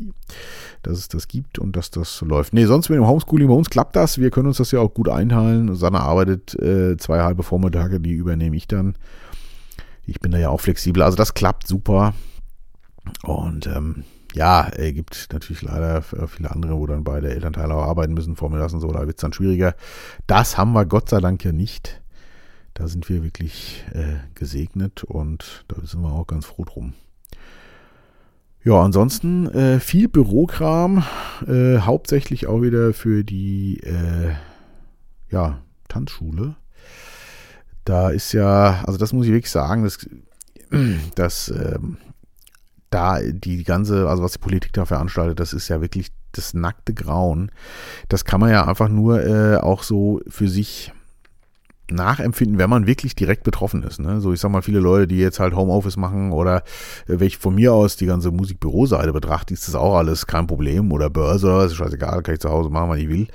dass 0.81 0.97
es 0.97 1.07
das 1.07 1.27
gibt 1.27 1.59
und 1.59 1.75
dass 1.75 1.91
das 1.91 2.21
läuft. 2.21 2.53
Nee, 2.53 2.65
sonst 2.65 2.89
mit 2.89 2.97
dem 2.97 3.07
Homeschooling 3.07 3.47
bei 3.47 3.53
uns 3.53 3.69
klappt 3.69 3.95
das. 3.95 4.17
Wir 4.17 4.31
können 4.31 4.47
uns 4.47 4.57
das 4.57 4.71
ja 4.71 4.79
auch 4.79 4.93
gut 4.93 5.07
einteilen. 5.09 5.75
Sanna 5.75 5.99
arbeitet 5.99 6.59
äh, 6.59 6.97
zwei 6.97 7.21
halbe 7.21 7.43
Vormittage, 7.43 7.99
die 7.99 8.13
übernehme 8.13 8.55
ich 8.55 8.67
dann. 8.67 8.95
Ich 10.05 10.19
bin 10.19 10.31
da 10.31 10.39
ja 10.39 10.49
auch 10.49 10.61
flexibel. 10.61 11.03
Also 11.03 11.15
das 11.15 11.35
klappt 11.35 11.67
super. 11.67 12.13
Und 13.23 13.67
ähm, 13.67 14.03
ja, 14.33 14.67
es 14.69 14.93
gibt 14.93 15.27
natürlich 15.31 15.61
leider 15.61 16.01
viele 16.01 16.51
andere, 16.51 16.77
wo 16.77 16.85
dann 16.85 17.03
beide 17.03 17.29
Elternteile 17.29 17.73
auch 17.73 17.87
arbeiten 17.87 18.13
müssen, 18.13 18.35
vormittags 18.35 18.73
und 18.73 18.81
so, 18.81 18.91
da 18.91 19.07
wird 19.07 19.17
es 19.17 19.21
dann 19.21 19.33
schwieriger. 19.33 19.75
Das 20.27 20.57
haben 20.57 20.73
wir 20.73 20.85
Gott 20.85 21.09
sei 21.09 21.19
Dank 21.19 21.43
ja 21.43 21.51
nicht. 21.51 22.01
Da 22.73 22.87
sind 22.87 23.09
wir 23.09 23.23
wirklich 23.23 23.83
äh, 23.93 24.17
gesegnet 24.35 25.03
und 25.03 25.65
da 25.67 25.75
sind 25.83 26.01
wir 26.01 26.13
auch 26.13 26.27
ganz 26.27 26.45
froh 26.45 26.63
drum. 26.63 26.93
Ja, 28.63 28.81
ansonsten 28.81 29.47
äh, 29.47 29.79
viel 29.79 30.07
Bürokram, 30.07 31.03
äh, 31.47 31.79
hauptsächlich 31.79 32.47
auch 32.47 32.61
wieder 32.61 32.93
für 32.93 33.23
die 33.23 33.79
äh, 33.79 34.35
ja, 35.29 35.61
Tanzschule. 35.87 36.55
Da 37.85 38.09
ist 38.09 38.33
ja, 38.33 38.83
also 38.85 38.97
das 38.99 39.13
muss 39.13 39.25
ich 39.25 39.31
wirklich 39.31 39.51
sagen, 39.51 39.83
dass, 39.83 40.07
dass 41.15 41.49
ähm, 41.49 41.97
da 42.89 43.19
die 43.21 43.63
ganze, 43.63 44.09
also 44.09 44.23
was 44.23 44.33
die 44.33 44.39
Politik 44.39 44.73
da 44.73 44.85
veranstaltet, 44.85 45.39
das 45.39 45.53
ist 45.53 45.67
ja 45.67 45.81
wirklich 45.81 46.11
das 46.31 46.53
nackte 46.53 46.93
Grauen. 46.93 47.51
Das 48.07 48.25
kann 48.25 48.39
man 48.39 48.51
ja 48.51 48.67
einfach 48.67 48.89
nur 48.89 49.23
äh, 49.25 49.57
auch 49.57 49.83
so 49.83 50.21
für 50.27 50.47
sich 50.47 50.91
nachempfinden, 51.91 52.57
wenn 52.57 52.69
man 52.69 52.87
wirklich 52.87 53.15
direkt 53.15 53.43
betroffen 53.43 53.83
ist. 53.83 53.99
Ne? 53.99 54.21
So, 54.21 54.33
ich 54.33 54.39
sag 54.39 54.51
mal, 54.51 54.61
viele 54.61 54.79
Leute, 54.79 55.07
die 55.07 55.17
jetzt 55.17 55.39
halt 55.39 55.55
Homeoffice 55.55 55.97
machen 55.97 56.31
oder 56.31 56.63
äh, 57.07 57.23
ich 57.23 57.37
von 57.37 57.55
mir 57.55 57.73
aus 57.73 57.95
die 57.95 58.05
ganze 58.05 58.31
Musikbüroseite 58.31 59.13
betrachte, 59.13 59.53
ist 59.53 59.67
das 59.67 59.75
auch 59.75 59.95
alles 59.95 60.27
kein 60.27 60.47
Problem 60.47 60.91
oder 60.91 61.09
Börse 61.09 61.65
ist 61.65 61.75
scheißegal, 61.75 62.21
kann 62.21 62.35
ich 62.35 62.41
zu 62.41 62.49
Hause 62.49 62.69
machen, 62.69 62.89
was 62.89 62.99
ich 62.99 63.09
will 63.09 63.27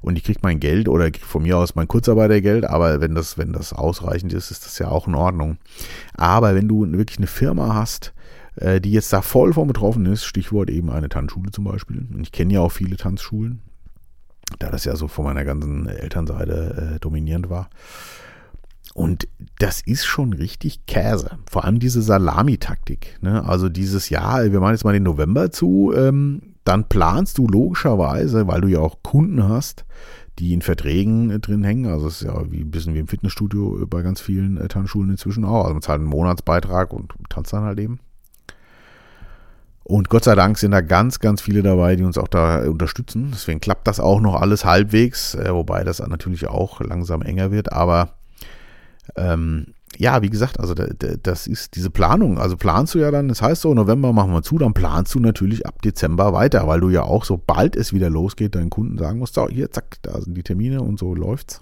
und 0.00 0.16
ich 0.16 0.24
krieg 0.24 0.42
mein 0.42 0.60
Geld 0.60 0.88
oder 0.88 1.10
krieg 1.10 1.24
von 1.24 1.42
mir 1.42 1.58
aus 1.58 1.74
mein 1.74 1.88
Kurzarbeitergeld, 1.88 2.64
aber 2.64 3.00
wenn 3.00 3.14
das, 3.14 3.38
wenn 3.38 3.52
das 3.52 3.72
ausreichend 3.72 4.32
ist, 4.32 4.50
ist 4.50 4.66
das 4.66 4.78
ja 4.78 4.88
auch 4.88 5.06
in 5.06 5.14
Ordnung. 5.14 5.58
Aber 6.14 6.54
wenn 6.54 6.68
du 6.68 6.90
wirklich 6.92 7.18
eine 7.18 7.26
Firma 7.26 7.74
hast, 7.74 8.12
äh, 8.56 8.80
die 8.80 8.92
jetzt 8.92 9.12
da 9.12 9.22
voll 9.22 9.52
von 9.52 9.66
betroffen 9.66 10.06
ist, 10.06 10.24
Stichwort 10.24 10.70
eben 10.70 10.90
eine 10.90 11.08
Tanzschule 11.08 11.50
zum 11.50 11.64
Beispiel. 11.64 12.06
Ich 12.20 12.32
kenne 12.32 12.54
ja 12.54 12.60
auch 12.60 12.72
viele 12.72 12.96
Tanzschulen, 12.96 13.62
da 14.58 14.70
das 14.70 14.84
ja 14.84 14.96
so 14.96 15.08
von 15.08 15.24
meiner 15.24 15.44
ganzen 15.44 15.86
Elternseite 15.88 16.94
äh, 16.94 17.00
dominierend 17.00 17.50
war. 17.50 17.70
Und 18.94 19.26
das 19.58 19.80
ist 19.80 20.04
schon 20.04 20.34
richtig 20.34 20.84
Käse. 20.86 21.38
Vor 21.50 21.64
allem 21.64 21.78
diese 21.78 22.02
Salamitaktik. 22.02 23.18
Ne? 23.22 23.42
Also 23.44 23.68
dieses 23.68 24.10
Jahr, 24.10 24.44
wir 24.52 24.60
machen 24.60 24.74
jetzt 24.74 24.84
mal 24.84 24.92
den 24.92 25.04
November 25.04 25.50
zu, 25.50 25.94
ähm, 25.96 26.42
dann 26.64 26.88
planst 26.88 27.38
du 27.38 27.46
logischerweise, 27.46 28.46
weil 28.46 28.60
du 28.60 28.68
ja 28.68 28.80
auch 28.80 29.02
Kunden 29.02 29.48
hast, 29.48 29.84
die 30.38 30.52
in 30.52 30.62
Verträgen 30.62 31.30
äh, 31.30 31.38
drin 31.38 31.64
hängen. 31.64 31.86
Also 31.86 32.06
es 32.08 32.20
ist 32.20 32.28
ja 32.28 32.50
wie 32.50 32.60
ein 32.60 32.70
bisschen 32.70 32.94
wie 32.94 32.98
im 32.98 33.08
Fitnessstudio 33.08 33.86
bei 33.88 34.02
ganz 34.02 34.20
vielen 34.20 34.58
äh, 34.58 34.68
Tanzschulen 34.68 35.10
inzwischen 35.10 35.44
auch. 35.44 35.62
Also 35.62 35.74
man 35.74 35.82
zahlt 35.82 36.00
einen 36.00 36.08
Monatsbeitrag 36.08 36.92
und 36.92 37.12
tanzt 37.30 37.52
dann 37.52 37.64
halt 37.64 37.78
eben. 37.78 37.98
Und 39.92 40.08
Gott 40.08 40.24
sei 40.24 40.34
Dank 40.34 40.56
sind 40.56 40.70
da 40.70 40.80
ganz, 40.80 41.18
ganz 41.18 41.42
viele 41.42 41.62
dabei, 41.62 41.96
die 41.96 42.02
uns 42.02 42.16
auch 42.16 42.28
da 42.28 42.66
unterstützen. 42.66 43.28
Deswegen 43.30 43.60
klappt 43.60 43.86
das 43.86 44.00
auch 44.00 44.22
noch 44.22 44.40
alles 44.40 44.64
halbwegs, 44.64 45.34
äh, 45.34 45.52
wobei 45.52 45.84
das 45.84 45.98
natürlich 45.98 46.48
auch 46.48 46.80
langsam 46.80 47.20
enger 47.20 47.50
wird. 47.50 47.74
Aber 47.74 48.14
ähm, 49.16 49.74
ja, 49.98 50.22
wie 50.22 50.30
gesagt, 50.30 50.58
also 50.58 50.72
das 50.74 51.46
ist 51.46 51.76
diese 51.76 51.90
Planung. 51.90 52.38
Also 52.38 52.56
planst 52.56 52.94
du 52.94 53.00
ja 53.00 53.10
dann, 53.10 53.28
das 53.28 53.42
heißt 53.42 53.60
so, 53.60 53.74
November 53.74 54.14
machen 54.14 54.32
wir 54.32 54.42
zu, 54.42 54.56
dann 54.56 54.72
planst 54.72 55.14
du 55.14 55.20
natürlich 55.20 55.66
ab 55.66 55.82
Dezember 55.82 56.32
weiter, 56.32 56.66
weil 56.66 56.80
du 56.80 56.88
ja 56.88 57.02
auch, 57.02 57.26
sobald 57.26 57.76
es 57.76 57.92
wieder 57.92 58.08
losgeht, 58.08 58.54
deinen 58.54 58.70
Kunden 58.70 58.96
sagen 58.96 59.18
musst, 59.18 59.34
so, 59.34 59.46
hier, 59.46 59.70
zack, 59.72 59.98
da 60.00 60.18
sind 60.22 60.34
die 60.34 60.42
Termine 60.42 60.80
und 60.80 60.98
so 60.98 61.14
läuft's. 61.14 61.60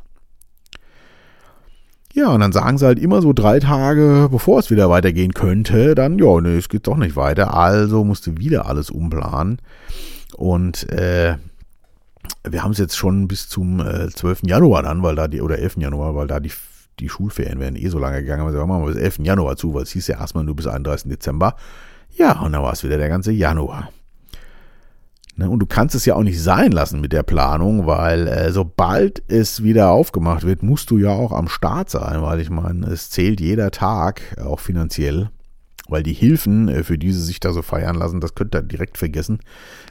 Ja, 2.12 2.28
und 2.30 2.40
dann 2.40 2.52
sagen 2.52 2.76
sie 2.76 2.86
halt 2.86 2.98
immer 2.98 3.22
so 3.22 3.32
drei 3.32 3.60
Tage, 3.60 4.28
bevor 4.30 4.58
es 4.58 4.70
wieder 4.70 4.90
weitergehen 4.90 5.32
könnte, 5.32 5.94
dann, 5.94 6.18
ja, 6.18 6.40
nee, 6.40 6.56
es 6.56 6.68
geht 6.68 6.86
doch 6.88 6.96
nicht 6.96 7.14
weiter. 7.14 7.54
Also 7.54 8.02
musste 8.02 8.36
wieder 8.38 8.66
alles 8.66 8.90
umplanen. 8.90 9.58
Und 10.36 10.88
äh, 10.90 11.36
wir 12.48 12.64
haben 12.64 12.72
es 12.72 12.78
jetzt 12.78 12.96
schon 12.96 13.28
bis 13.28 13.48
zum 13.48 13.80
äh, 13.80 14.08
12. 14.10 14.40
Januar 14.42 14.82
dann, 14.82 15.02
weil 15.02 15.14
da 15.14 15.28
die, 15.28 15.40
oder 15.40 15.58
11. 15.58 15.76
Januar, 15.76 16.16
weil 16.16 16.26
da 16.26 16.40
die, 16.40 16.52
die 16.98 17.08
Schulferien 17.08 17.60
wären 17.60 17.76
eh 17.76 17.88
so 17.88 18.00
lange 18.00 18.22
gegangen. 18.22 18.44
Also 18.44 18.66
machen 18.66 18.82
wir 18.82 18.92
bis 18.92 19.00
11. 19.00 19.18
Januar 19.20 19.56
zu, 19.56 19.72
weil 19.74 19.84
es 19.84 19.90
hieß 19.92 20.08
ja 20.08 20.18
erstmal 20.18 20.42
nur 20.44 20.56
bis 20.56 20.66
31. 20.66 21.10
Dezember. 21.10 21.54
Ja, 22.16 22.40
und 22.40 22.52
dann 22.52 22.62
war 22.62 22.72
es 22.72 22.82
wieder 22.82 22.98
der 22.98 23.08
ganze 23.08 23.30
Januar. 23.30 23.90
Ne? 25.40 25.48
Und 25.48 25.58
du 25.60 25.66
kannst 25.66 25.94
es 25.94 26.04
ja 26.04 26.14
auch 26.14 26.22
nicht 26.22 26.40
sein 26.40 26.70
lassen 26.70 27.00
mit 27.00 27.12
der 27.12 27.22
Planung, 27.22 27.86
weil 27.86 28.28
äh, 28.28 28.52
sobald 28.52 29.22
es 29.28 29.62
wieder 29.62 29.90
aufgemacht 29.90 30.44
wird, 30.44 30.62
musst 30.62 30.90
du 30.90 30.98
ja 30.98 31.10
auch 31.10 31.32
am 31.32 31.48
Start 31.48 31.88
sein, 31.88 32.20
weil 32.22 32.40
ich 32.40 32.50
meine, 32.50 32.86
es 32.86 33.08
zählt 33.08 33.40
jeder 33.40 33.70
Tag, 33.70 34.20
auch 34.44 34.60
finanziell. 34.60 35.30
Weil 35.88 36.02
die 36.02 36.12
Hilfen, 36.12 36.68
äh, 36.68 36.84
für 36.84 36.98
die 36.98 37.10
sie 37.10 37.22
sich 37.22 37.40
da 37.40 37.52
so 37.52 37.62
feiern 37.62 37.96
lassen, 37.96 38.20
das 38.20 38.34
könnt 38.34 38.54
ihr 38.54 38.62
direkt 38.62 38.98
vergessen. 38.98 39.40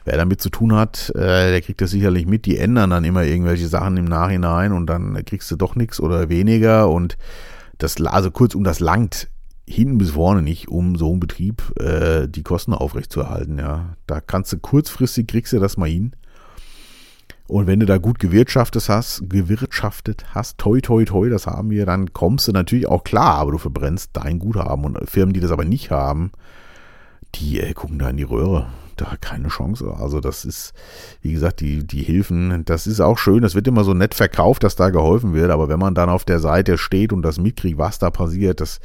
Wer 0.04 0.16
damit 0.16 0.40
zu 0.40 0.50
tun 0.50 0.72
hat, 0.72 1.10
äh, 1.16 1.50
der 1.50 1.60
kriegt 1.62 1.80
das 1.80 1.90
sicherlich 1.90 2.26
mit. 2.26 2.46
Die 2.46 2.56
ändern 2.56 2.90
dann 2.90 3.04
immer 3.04 3.24
irgendwelche 3.24 3.66
Sachen 3.66 3.96
im 3.96 4.04
Nachhinein 4.04 4.72
und 4.72 4.86
dann 4.86 5.22
kriegst 5.24 5.50
du 5.50 5.56
doch 5.56 5.74
nichts 5.74 6.00
oder 6.00 6.28
weniger. 6.28 6.88
Und 6.88 7.18
das, 7.78 8.00
also 8.00 8.30
kurzum, 8.30 8.62
das 8.62 8.78
langt 8.78 9.28
hinten 9.68 9.98
bis 9.98 10.10
vorne 10.10 10.42
nicht, 10.42 10.68
um 10.68 10.96
so 10.96 11.10
einen 11.10 11.20
Betrieb 11.20 11.62
äh, 11.78 12.26
die 12.28 12.42
Kosten 12.42 12.74
aufrechtzuerhalten. 12.74 13.58
Ja, 13.58 13.96
da 14.06 14.20
kannst 14.20 14.52
du 14.52 14.58
kurzfristig 14.58 15.26
kriegst 15.28 15.52
du 15.52 15.58
das 15.58 15.76
mal 15.76 15.88
hin. 15.88 16.12
Und 17.50 17.66
wenn 17.66 17.80
du 17.80 17.86
da 17.86 17.98
gut 17.98 18.20
gewirtschaftet 18.20 18.88
hast, 18.88 19.28
gewirtschaftet 19.28 20.24
hast, 20.34 20.58
toi, 20.58 20.80
toi, 20.80 21.04
toi, 21.04 21.28
das 21.28 21.48
haben 21.48 21.70
wir, 21.70 21.84
dann 21.84 22.12
kommst 22.12 22.46
du 22.46 22.52
natürlich 22.52 22.86
auch 22.86 23.02
klar, 23.02 23.38
aber 23.38 23.50
du 23.50 23.58
verbrennst 23.58 24.10
dein 24.12 24.38
Guthaben. 24.38 24.84
Und 24.84 25.10
Firmen, 25.10 25.32
die 25.32 25.40
das 25.40 25.50
aber 25.50 25.64
nicht 25.64 25.90
haben, 25.90 26.30
die 27.34 27.58
äh, 27.60 27.72
gucken 27.72 27.98
da 27.98 28.08
in 28.10 28.18
die 28.18 28.22
Röhre. 28.22 28.68
Da 28.96 29.16
keine 29.20 29.48
Chance. 29.48 29.94
Also 29.98 30.20
das 30.20 30.44
ist, 30.44 30.74
wie 31.22 31.32
gesagt, 31.32 31.60
die, 31.60 31.84
die 31.84 32.02
Hilfen, 32.02 32.64
das 32.66 32.86
ist 32.86 33.00
auch 33.00 33.18
schön. 33.18 33.42
Das 33.42 33.54
wird 33.54 33.66
immer 33.66 33.82
so 33.82 33.94
nett 33.94 34.14
verkauft, 34.14 34.62
dass 34.62 34.76
da 34.76 34.90
geholfen 34.90 35.32
wird. 35.32 35.50
Aber 35.50 35.68
wenn 35.68 35.80
man 35.80 35.94
dann 35.94 36.10
auf 36.10 36.24
der 36.24 36.38
Seite 36.38 36.78
steht 36.78 37.12
und 37.12 37.22
das 37.22 37.38
mitkriegt, 37.38 37.78
was 37.78 37.98
da 37.98 38.10
passiert, 38.10 38.60
das, 38.60 38.78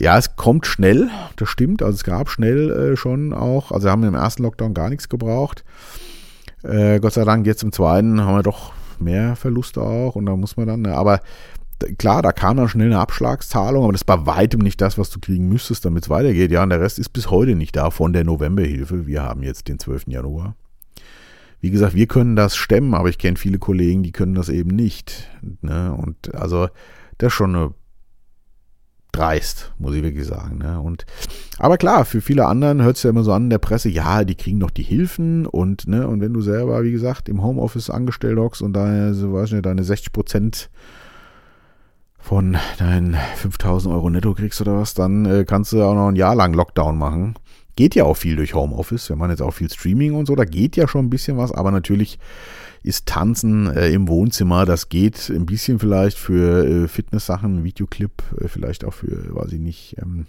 ja, 0.00 0.16
es 0.16 0.36
kommt 0.36 0.66
schnell, 0.66 1.10
das 1.36 1.48
stimmt. 1.48 1.82
Also 1.82 1.96
es 1.96 2.04
gab 2.04 2.28
schnell 2.28 2.70
äh, 2.70 2.96
schon 2.96 3.32
auch, 3.32 3.72
also 3.72 3.86
wir 3.86 3.90
haben 3.90 4.04
im 4.04 4.14
ersten 4.14 4.42
Lockdown 4.42 4.74
gar 4.74 4.90
nichts 4.90 5.08
gebraucht. 5.08 5.64
Äh, 6.62 7.00
Gott 7.00 7.14
sei 7.14 7.24
Dank, 7.24 7.46
jetzt 7.46 7.62
im 7.62 7.72
zweiten 7.72 8.20
haben 8.20 8.36
wir 8.36 8.42
doch 8.42 8.72
mehr 8.98 9.36
Verluste 9.36 9.80
auch 9.80 10.16
und 10.16 10.26
da 10.26 10.36
muss 10.36 10.56
man 10.56 10.66
dann, 10.66 10.82
ne, 10.82 10.94
aber 10.94 11.20
klar, 11.98 12.22
da 12.22 12.32
kam 12.32 12.56
dann 12.56 12.68
schnell 12.68 12.86
eine 12.86 12.98
Abschlagszahlung, 12.98 13.84
aber 13.84 13.92
das 13.92 14.04
bei 14.04 14.26
weitem 14.26 14.60
nicht 14.60 14.80
das, 14.80 14.98
was 14.98 15.10
du 15.10 15.20
kriegen 15.20 15.48
müsstest, 15.48 15.84
damit 15.84 16.04
es 16.04 16.10
weitergeht. 16.10 16.50
Ja, 16.50 16.62
und 16.62 16.70
der 16.70 16.80
Rest 16.80 16.98
ist 16.98 17.10
bis 17.10 17.30
heute 17.30 17.54
nicht 17.54 17.76
da 17.76 17.90
von 17.90 18.12
der 18.12 18.24
Novemberhilfe. 18.24 19.06
Wir 19.06 19.22
haben 19.22 19.42
jetzt 19.42 19.68
den 19.68 19.78
12. 19.78 20.08
Januar. 20.08 20.56
Wie 21.60 21.70
gesagt, 21.70 21.94
wir 21.94 22.06
können 22.06 22.36
das 22.36 22.56
stemmen, 22.56 22.94
aber 22.94 23.08
ich 23.08 23.18
kenne 23.18 23.36
viele 23.36 23.58
Kollegen, 23.58 24.02
die 24.02 24.12
können 24.12 24.34
das 24.34 24.48
eben 24.48 24.70
nicht. 24.70 25.28
Ne? 25.60 25.92
Und 25.92 26.34
also, 26.34 26.68
das 27.18 27.28
ist 27.28 27.34
schon 27.34 27.54
eine 27.54 27.74
dreist, 29.18 29.72
muss 29.78 29.94
ich 29.94 30.02
wirklich 30.02 30.26
sagen. 30.26 30.58
Ne? 30.58 30.80
Und, 30.80 31.04
aber 31.58 31.76
klar, 31.76 32.04
für 32.04 32.20
viele 32.20 32.46
anderen 32.46 32.82
hört 32.82 32.96
es 32.96 33.02
ja 33.02 33.10
immer 33.10 33.24
so 33.24 33.32
an 33.32 33.44
in 33.44 33.50
der 33.50 33.58
Presse, 33.58 33.88
ja, 33.88 34.24
die 34.24 34.36
kriegen 34.36 34.60
doch 34.60 34.70
die 34.70 34.82
Hilfen 34.82 35.46
und, 35.46 35.88
ne, 35.88 36.06
und 36.06 36.20
wenn 36.20 36.32
du 36.32 36.40
selber, 36.40 36.82
wie 36.84 36.92
gesagt, 36.92 37.28
im 37.28 37.42
Homeoffice 37.42 37.90
angestellt 37.90 38.38
hockst 38.38 38.62
und 38.62 38.74
deine, 38.74 39.14
so 39.14 39.32
weiß 39.32 39.52
nicht, 39.52 39.66
deine 39.66 39.82
60 39.82 40.12
Prozent 40.12 40.70
von 42.18 42.56
deinen 42.78 43.16
5000 43.36 43.94
Euro 43.94 44.10
netto 44.10 44.34
kriegst 44.34 44.60
oder 44.60 44.78
was, 44.78 44.94
dann 44.94 45.24
äh, 45.24 45.44
kannst 45.44 45.72
du 45.72 45.82
auch 45.82 45.94
noch 45.94 46.08
ein 46.08 46.16
Jahr 46.16 46.34
lang 46.34 46.52
Lockdown 46.52 46.98
machen. 46.98 47.34
Geht 47.76 47.94
ja 47.94 48.04
auch 48.04 48.16
viel 48.16 48.36
durch 48.36 48.54
Homeoffice, 48.54 49.08
wenn 49.10 49.18
man 49.18 49.30
jetzt 49.30 49.40
auch 49.40 49.52
viel 49.52 49.70
Streaming 49.70 50.14
und 50.14 50.26
so, 50.26 50.34
da 50.34 50.44
geht 50.44 50.76
ja 50.76 50.86
schon 50.88 51.06
ein 51.06 51.10
bisschen 51.10 51.38
was, 51.38 51.52
aber 51.52 51.70
natürlich 51.70 52.18
ist 52.82 53.06
Tanzen 53.06 53.74
äh, 53.74 53.88
im 53.90 54.08
Wohnzimmer. 54.08 54.64
Das 54.64 54.88
geht 54.88 55.28
ein 55.30 55.46
bisschen 55.46 55.78
vielleicht 55.78 56.18
für 56.18 56.66
äh, 56.66 56.88
Fitness-Sachen, 56.88 57.64
Videoclip, 57.64 58.22
äh, 58.40 58.48
vielleicht 58.48 58.84
auch 58.84 58.94
für, 58.94 59.34
weiß 59.34 59.52
ich 59.52 59.60
nicht, 59.60 59.96
ähm, 60.00 60.26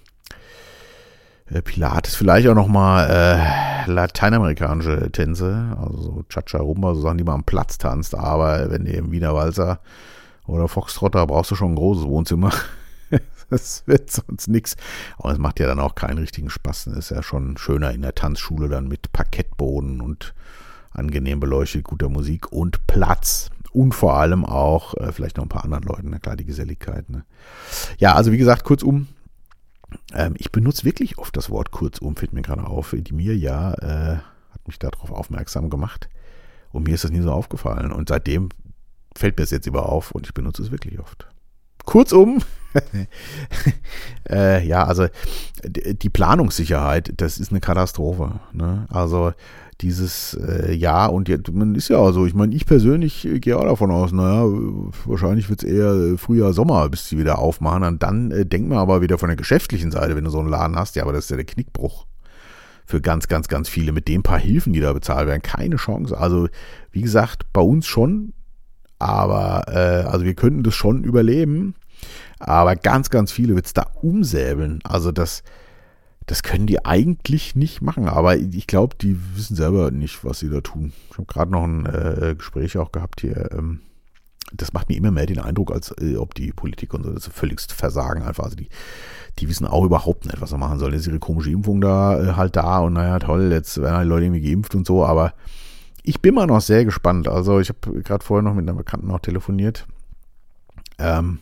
äh, 1.51 1.61
Pilates, 1.61 2.15
vielleicht 2.15 2.47
auch 2.47 2.55
nochmal 2.55 3.09
äh, 3.09 3.89
lateinamerikanische 3.89 5.11
Tänze, 5.11 5.75
also 5.81 6.01
so 6.01 6.23
Cha-Cha, 6.29 6.59
Rumba, 6.59 6.93
so 6.93 7.01
Sachen, 7.01 7.17
die 7.17 7.23
man 7.23 7.35
am 7.35 7.43
Platz 7.43 7.77
tanzt. 7.77 8.15
Aber 8.15 8.69
wenn 8.69 8.85
du 8.85 8.91
im 8.91 9.11
Wiener 9.11 9.33
Walzer 9.33 9.79
oder 10.47 10.67
Foxtrotter 10.67 11.25
brauchst 11.27 11.51
du 11.51 11.55
schon 11.55 11.73
ein 11.73 11.75
großes 11.75 12.05
Wohnzimmer. 12.05 12.51
das 13.49 13.83
wird 13.87 14.11
sonst 14.11 14.47
nichts. 14.47 14.75
Aber 15.17 15.31
es 15.31 15.37
macht 15.37 15.59
ja 15.59 15.67
dann 15.67 15.79
auch 15.79 15.95
keinen 15.95 16.19
richtigen 16.19 16.49
Spaß. 16.49 16.85
Das 16.85 16.97
ist 16.97 17.11
ja 17.11 17.23
schon 17.23 17.57
schöner 17.57 17.91
in 17.91 18.01
der 18.01 18.15
Tanzschule 18.15 18.69
dann 18.69 18.87
mit 18.87 19.11
Parkettboden 19.11 20.01
und 20.01 20.33
angenehm 20.91 21.39
beleuchtet, 21.39 21.83
guter 21.83 22.09
Musik 22.09 22.51
und 22.51 22.85
Platz. 22.87 23.49
Und 23.71 23.93
vor 23.93 24.15
allem 24.15 24.45
auch 24.45 24.95
äh, 24.95 25.11
vielleicht 25.11 25.37
noch 25.37 25.45
ein 25.45 25.49
paar 25.49 25.63
anderen 25.63 25.83
Leuten, 25.83 26.09
na 26.09 26.19
klar, 26.19 26.35
die 26.35 26.45
Geselligkeit. 26.45 27.09
Ne? 27.09 27.23
Ja, 27.99 28.15
also 28.15 28.31
wie 28.31 28.37
gesagt, 28.37 28.63
kurzum, 28.63 29.07
ähm, 30.13 30.33
ich 30.37 30.51
benutze 30.51 30.85
wirklich 30.85 31.17
oft 31.19 31.37
das 31.37 31.49
Wort 31.49 31.71
kurzum, 31.71 32.15
fällt 32.15 32.33
mir 32.33 32.41
gerade 32.41 32.65
auf. 32.65 32.95
Die 32.97 33.13
mir 33.13 33.35
ja 33.35 33.73
äh, 33.73 34.17
hat 34.51 34.67
mich 34.67 34.79
darauf 34.79 35.11
aufmerksam 35.11 35.69
gemacht. 35.69 36.09
Und 36.71 36.87
mir 36.87 36.95
ist 36.95 37.03
das 37.03 37.11
nie 37.11 37.21
so 37.21 37.31
aufgefallen. 37.31 37.91
Und 37.91 38.09
seitdem 38.09 38.49
fällt 39.15 39.37
mir 39.37 39.43
es 39.43 39.51
jetzt 39.51 39.67
über 39.67 39.89
auf 39.89 40.11
und 40.11 40.25
ich 40.25 40.33
benutze 40.33 40.63
es 40.63 40.71
wirklich 40.71 40.99
oft. 40.99 41.27
Kurzum, 41.85 42.39
äh, 44.29 44.65
ja, 44.65 44.85
also 44.85 45.07
die 45.63 46.09
Planungssicherheit, 46.09 47.13
das 47.17 47.39
ist 47.39 47.51
eine 47.51 47.61
Katastrophe. 47.61 48.39
Ne? 48.53 48.85
Also 48.89 49.33
dieses 49.81 50.33
äh, 50.33 50.73
Jahr 50.73 51.13
und 51.13 51.29
jetzt, 51.29 51.51
man 51.51 51.75
ist 51.75 51.87
ja 51.87 51.97
auch 51.97 52.11
so, 52.11 52.25
ich 52.25 52.33
meine, 52.33 52.53
ich 52.53 52.65
persönlich 52.65 53.27
gehe 53.35 53.57
auch 53.57 53.63
davon 53.63 53.91
aus, 53.91 54.11
naja, 54.11 54.43
wahrscheinlich 55.05 55.49
wird 55.49 55.63
es 55.63 55.69
eher 55.69 56.17
Frühjahr, 56.17 56.53
Sommer, 56.53 56.89
bis 56.89 57.07
sie 57.07 57.17
wieder 57.17 57.39
aufmachen. 57.39 57.83
Und 57.83 58.03
dann 58.03 58.31
äh, 58.31 58.45
denkt 58.45 58.69
man 58.69 58.77
aber 58.77 59.01
wieder 59.01 59.17
von 59.17 59.29
der 59.29 59.37
geschäftlichen 59.37 59.91
Seite, 59.91 60.15
wenn 60.15 60.25
du 60.25 60.29
so 60.29 60.39
einen 60.39 60.49
Laden 60.49 60.75
hast, 60.75 60.95
ja, 60.95 61.03
aber 61.03 61.13
das 61.13 61.25
ist 61.25 61.29
ja 61.31 61.37
der 61.37 61.45
Knickbruch 61.45 62.05
für 62.85 63.01
ganz, 63.01 63.27
ganz, 63.27 63.47
ganz 63.47 63.69
viele 63.69 63.91
mit 63.91 64.07
den 64.07 64.23
paar 64.23 64.39
Hilfen, 64.39 64.73
die 64.73 64.79
da 64.79 64.91
bezahlt 64.93 65.27
werden. 65.27 65.43
Keine 65.43 65.75
Chance. 65.75 66.17
Also, 66.17 66.49
wie 66.91 67.01
gesagt, 67.01 67.53
bei 67.53 67.61
uns 67.61 67.85
schon, 67.85 68.33
aber 68.97 69.65
äh, 69.67 70.07
also 70.07 70.25
wir 70.25 70.33
könnten 70.33 70.63
das 70.63 70.73
schon 70.73 71.03
überleben. 71.03 71.75
Aber 72.39 72.75
ganz, 72.75 73.09
ganz 73.09 73.31
viele 73.31 73.55
wird 73.55 73.67
es 73.67 73.73
da 73.73 73.85
umsäbeln. 74.01 74.79
Also 74.83 75.11
das, 75.11 75.43
das 76.29 76.43
können 76.43 76.67
die 76.67 76.85
eigentlich 76.85 77.55
nicht 77.55 77.81
machen, 77.81 78.07
aber 78.07 78.37
ich 78.37 78.67
glaube, 78.67 78.95
die 78.95 79.17
wissen 79.35 79.55
selber 79.55 79.89
nicht, 79.89 80.23
was 80.23 80.37
sie 80.37 80.49
da 80.49 80.61
tun. 80.61 80.93
Ich 81.09 81.17
habe 81.17 81.25
gerade 81.25 81.51
noch 81.51 81.63
ein 81.63 81.87
äh, 81.87 82.35
Gespräch 82.37 82.77
auch 82.77 82.91
gehabt 82.91 83.21
hier. 83.21 83.49
Ähm, 83.51 83.79
das 84.53 84.71
macht 84.71 84.89
mir 84.89 84.95
immer 84.95 85.09
mehr 85.09 85.25
den 85.25 85.39
Eindruck, 85.39 85.71
als 85.71 85.91
äh, 85.99 86.17
ob 86.17 86.35
die 86.35 86.51
Politik 86.51 86.93
und 86.93 87.01
so 87.01 87.11
das 87.11 87.25
völligst 87.29 87.73
versagen 87.73 88.21
einfach. 88.21 88.43
Also 88.43 88.57
die, 88.57 88.69
die 89.39 89.49
wissen 89.49 89.65
auch 89.65 89.83
überhaupt 89.83 90.25
nicht, 90.25 90.39
was 90.39 90.51
sie 90.51 90.57
machen 90.59 90.77
sollen. 90.77 90.93
Jetzt 90.93 91.07
ihre 91.07 91.17
komische 91.17 91.49
Impfung 91.49 91.81
da 91.81 92.21
äh, 92.21 92.33
halt 92.33 92.55
da 92.55 92.77
und 92.81 92.93
naja, 92.93 93.17
toll, 93.17 93.51
jetzt 93.51 93.81
werden 93.81 93.97
halt 93.97 94.07
Leute 94.07 94.25
irgendwie 94.25 94.47
geimpft 94.47 94.75
und 94.75 94.85
so, 94.85 95.03
aber 95.03 95.33
ich 96.03 96.21
bin 96.21 96.35
mal 96.35 96.45
noch 96.45 96.61
sehr 96.61 96.85
gespannt. 96.85 97.27
Also 97.27 97.59
ich 97.59 97.69
habe 97.69 98.03
gerade 98.03 98.23
vorher 98.23 98.43
noch 98.43 98.53
mit 98.53 98.69
einer 98.69 98.77
Bekannten 98.77 99.09
auch 99.09 99.19
telefoniert. 99.19 99.87
Ähm, 100.99 101.39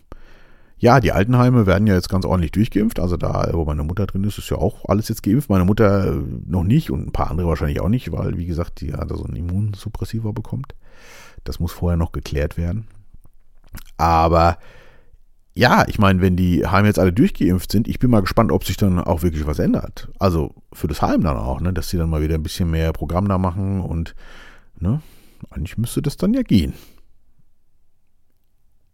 ja, 0.79 0.99
die 0.99 1.11
Altenheime 1.11 1.65
werden 1.65 1.87
ja 1.87 1.95
jetzt 1.95 2.09
ganz 2.09 2.23
ordentlich 2.23 2.51
durchgeimpft. 2.51 2.99
Also 2.99 3.17
da, 3.17 3.49
wo 3.53 3.65
meine 3.65 3.83
Mutter 3.83 4.05
drin 4.05 4.23
ist, 4.23 4.37
ist 4.37 4.49
ja 4.49 4.57
auch 4.57 4.85
alles 4.87 5.09
jetzt 5.09 5.23
geimpft. 5.23 5.49
Meine 5.49 5.65
Mutter 5.65 6.13
äh, 6.13 6.21
noch 6.45 6.63
nicht 6.63 6.91
und 6.91 7.07
ein 7.07 7.11
paar 7.11 7.31
andere 7.31 7.47
wahrscheinlich 7.47 7.81
auch 7.81 7.89
nicht, 7.89 8.11
weil, 8.11 8.37
wie 8.37 8.45
gesagt, 8.45 8.81
die 8.81 8.93
hat 8.93 9.09
so 9.09 9.23
einen 9.23 9.35
Immunsuppressiva 9.35 10.31
bekommt. 10.31 10.75
Das 11.43 11.59
muss 11.59 11.71
vorher 11.71 11.97
noch 11.97 12.11
geklärt 12.11 12.57
werden. 12.57 12.87
Aber 13.97 14.59
ja, 15.55 15.85
ich 15.87 15.97
meine, 15.97 16.21
wenn 16.21 16.35
die 16.35 16.67
Heime 16.67 16.87
jetzt 16.87 16.99
alle 16.99 17.13
durchgeimpft 17.13 17.71
sind, 17.71 17.87
ich 17.87 17.97
bin 17.97 18.11
mal 18.11 18.21
gespannt, 18.21 18.51
ob 18.51 18.63
sich 18.63 18.77
dann 18.77 18.99
auch 18.99 19.23
wirklich 19.23 19.47
was 19.47 19.57
ändert. 19.57 20.09
Also 20.19 20.53
für 20.73 20.87
das 20.87 21.01
Heim 21.01 21.21
dann 21.21 21.37
auch, 21.37 21.59
ne, 21.59 21.73
dass 21.73 21.89
sie 21.89 21.97
dann 21.97 22.11
mal 22.11 22.21
wieder 22.21 22.35
ein 22.35 22.43
bisschen 22.43 22.69
mehr 22.69 22.93
Programm 22.93 23.27
da 23.27 23.39
machen 23.39 23.81
und 23.81 24.13
ne, 24.79 25.01
eigentlich 25.49 25.79
müsste 25.79 26.03
das 26.03 26.17
dann 26.17 26.35
ja 26.35 26.43
gehen. 26.43 26.73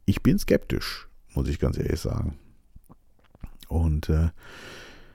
Ich 0.05 0.23
bin 0.23 0.39
skeptisch 0.39 1.09
muss 1.35 1.47
ich 1.47 1.59
ganz 1.59 1.77
ehrlich 1.77 1.99
sagen. 1.99 2.37
Und 3.67 4.09
äh, 4.09 4.29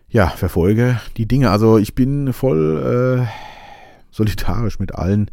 ja, 0.09 0.29
verfolge 0.29 1.01
die 1.17 1.27
Dinge. 1.27 1.51
Also 1.51 1.79
ich 1.79 1.95
bin 1.95 2.33
voll 2.33 3.27
äh, 3.27 3.27
solidarisch 4.11 4.79
mit 4.79 4.95
allen, 4.95 5.31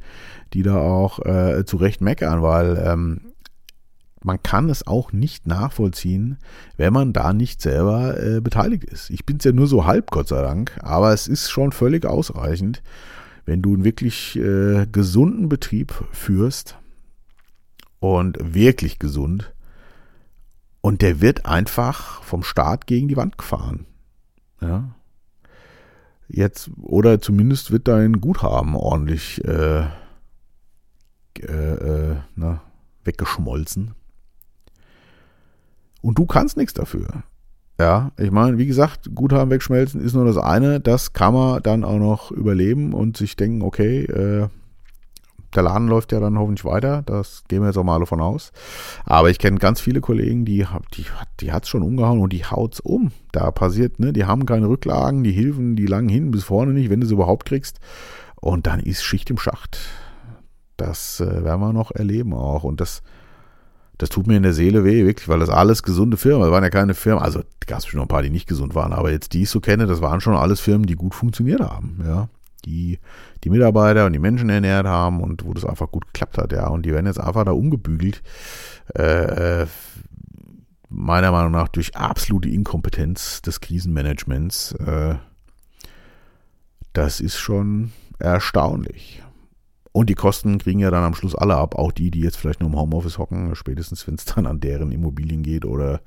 die 0.54 0.64
da 0.64 0.78
auch 0.78 1.20
äh, 1.26 1.66
zu 1.66 1.78
Recht 1.78 2.02
meckern, 2.02 2.42
weil 2.42 2.82
ähm, 2.86 3.22
man 4.24 4.42
kann 4.42 4.70
es 4.70 4.88
auch 4.88 5.12
nicht 5.12 5.46
nachvollziehen, 5.48 6.38
wenn 6.78 6.94
man 6.94 7.14
da 7.14 7.32
nicht 7.32 7.62
selber 7.62 8.20
äh, 8.20 8.42
beteiligt 8.42 8.84
ist. 8.84 9.10
Ich 9.12 9.26
bin 9.26 9.38
es 9.38 9.46
ja 9.46 9.52
nur 9.52 9.68
so 9.68 9.86
halb, 9.86 10.12
Gott 10.12 10.28
sei 10.28 10.42
Dank, 10.42 10.78
aber 10.82 11.14
es 11.14 11.28
ist 11.28 11.52
schon 11.52 11.72
völlig 11.72 12.06
ausreichend, 12.06 12.82
wenn 13.46 13.62
du 13.62 13.74
einen 13.74 13.84
wirklich 13.84 14.36
äh, 14.38 14.88
gesunden 14.92 15.48
Betrieb 15.48 15.94
führst 16.12 16.78
und 18.00 18.38
wirklich 18.42 18.98
gesund, 18.98 19.54
und 20.86 21.02
der 21.02 21.20
wird 21.20 21.48
einfach 21.48 22.22
vom 22.22 22.44
Staat 22.44 22.86
gegen 22.86 23.08
die 23.08 23.18
Wand 23.18 23.40
gefahren. 23.40 23.88
Ja. 24.62 24.94
Jetzt, 26.28 26.70
oder 26.80 27.20
zumindest 27.20 27.72
wird 27.72 27.88
dein 27.88 28.22
Guthaben 28.22 28.76
ordentlich 28.76 29.44
äh, 29.46 29.86
äh, 31.40 32.18
na, 32.36 32.62
weggeschmolzen. 33.04 33.96
Und 36.04 36.20
du 36.20 36.28
kannst 36.28 36.56
nichts 36.56 36.76
dafür. 36.76 37.24
Ja, 37.80 38.12
ich 38.20 38.30
meine, 38.30 38.60
wie 38.60 38.68
gesagt, 38.68 39.10
Guthaben 39.16 39.50
wegschmelzen 39.50 40.00
ist 40.02 40.14
nur 40.14 40.26
das 40.26 40.38
eine. 40.38 40.82
Das 40.82 41.14
kann 41.14 41.34
man 41.34 41.64
dann 41.64 41.84
auch 41.84 41.98
noch 41.98 42.30
überleben 42.30 42.94
und 42.94 43.18
sich 43.18 43.36
denken, 43.36 43.64
okay, 43.64 44.04
äh, 44.04 44.50
der 45.56 45.64
Laden 45.64 45.88
läuft 45.88 46.12
ja 46.12 46.20
dann 46.20 46.38
hoffentlich 46.38 46.66
weiter, 46.66 47.04
das 47.06 47.44
gehen 47.48 47.62
wir 47.62 47.68
jetzt 47.68 47.78
auch 47.78 47.84
mal 47.84 47.96
alle 47.96 48.06
von 48.06 48.22
aus. 48.22 48.52
Aber 49.06 49.30
ich 49.30 49.40
kenne 49.40 49.58
ganz 49.58 49.82
viele 49.82 50.02
Kollegen, 50.02 50.46
die, 50.46 50.66
die, 50.96 51.06
die 51.40 51.52
hat 51.52 51.64
es 51.64 51.70
schon 51.70 51.84
umgehauen 51.84 52.20
und 52.20 52.34
die 52.34 52.46
haut 52.46 52.74
es 52.74 52.80
um. 52.80 53.12
Da 53.32 53.52
passiert, 53.52 54.00
ne, 54.00 54.14
die 54.14 54.26
haben 54.26 54.46
keine 54.46 54.68
Rücklagen, 54.68 55.24
die 55.24 55.32
Hilfen, 55.32 55.76
die 55.76 55.86
langen 55.86 56.10
hin 56.10 56.32
bis 56.32 56.44
vorne 56.44 56.74
nicht, 56.74 56.90
wenn 56.90 57.02
du 57.02 57.08
sie 57.08 57.14
überhaupt 57.14 57.46
kriegst. 57.46 57.80
Und 58.36 58.68
dann 58.68 58.80
ist 58.80 59.04
Schicht 59.04 59.30
im 59.30 59.38
Schacht. 59.38 59.80
Das 60.78 61.20
äh, 61.20 61.44
werden 61.44 61.62
wir 61.62 61.74
noch 61.74 61.92
erleben 61.92 62.34
auch. 62.34 62.64
Und 62.64 62.82
das, 62.82 63.02
das 63.98 64.10
tut 64.10 64.28
mir 64.28 64.38
in 64.38 64.44
der 64.44 64.54
Seele 64.54 64.84
weh, 64.84 65.06
wirklich, 65.06 65.28
weil 65.30 65.40
das 65.40 65.50
alles 65.50 65.84
gesunde 65.84 66.18
Firmen, 66.18 66.42
das 66.42 66.52
waren 66.52 66.64
ja 66.64 66.70
keine 66.70 66.94
Firmen, 66.94 67.24
also 67.24 67.42
gab 67.66 67.80
es 67.80 67.86
schon 67.86 68.02
ein 68.02 68.08
paar, 68.08 68.22
die 68.22 68.30
nicht 68.30 68.48
gesund 68.48 68.76
waren, 68.76 68.94
aber 68.94 69.12
jetzt 69.12 69.34
die 69.34 69.44
ich 69.44 69.50
so 69.50 69.62
kenne, 69.62 69.88
das 69.88 70.02
waren 70.02 70.22
schon 70.22 70.36
alles 70.36 70.60
Firmen, 70.60 70.86
die 70.86 70.96
gut 70.96 71.16
funktioniert 71.16 71.62
haben, 71.62 72.02
ja. 72.06 72.28
Die 72.66 73.00
die 73.44 73.50
Mitarbeiter 73.50 74.06
und 74.06 74.14
die 74.14 74.20
Menschen 74.20 74.50
ernährt 74.50 74.88
haben 74.88 75.22
und 75.22 75.46
wo 75.46 75.54
das 75.54 75.66
einfach 75.66 75.92
gut 75.92 76.06
geklappt 76.08 76.38
hat, 76.38 76.52
ja. 76.52 76.68
Und 76.68 76.86
die 76.86 76.92
werden 76.92 77.06
jetzt 77.06 77.20
einfach 77.20 77.46
da 77.46 77.52
umgebügelt. 77.52 78.24
Äh, 78.94 79.66
meiner 80.90 81.32
Meinung 81.32 81.52
nach 81.52 81.68
durch 81.68 81.96
absolute 81.96 82.50
Inkompetenz 82.50 83.42
des 83.42 83.60
Krisenmanagements. 83.60 84.74
Äh, 84.74 85.16
das 86.94 87.20
ist 87.20 87.38
schon 87.38 87.92
erstaunlich. 88.20 89.22
Und 89.92 90.10
die 90.10 90.16
Kosten 90.16 90.58
kriegen 90.58 90.80
ja 90.80 90.92
dann 90.92 91.04
am 91.04 91.16
Schluss 91.16 91.36
alle 91.36 91.56
ab, 91.56 91.76
auch 91.76 91.92
die, 91.92 92.12
die 92.12 92.20
jetzt 92.20 92.38
vielleicht 92.38 92.60
nur 92.60 92.70
im 92.70 92.78
Homeoffice 92.78 93.18
hocken, 93.18 93.56
spätestens 93.56 94.08
wenn 94.08 94.16
es 94.16 94.26
dann 94.26 94.46
an 94.46 94.60
deren 94.60 94.92
Immobilien 94.92 95.44
geht 95.44 95.66
oder 95.66 96.02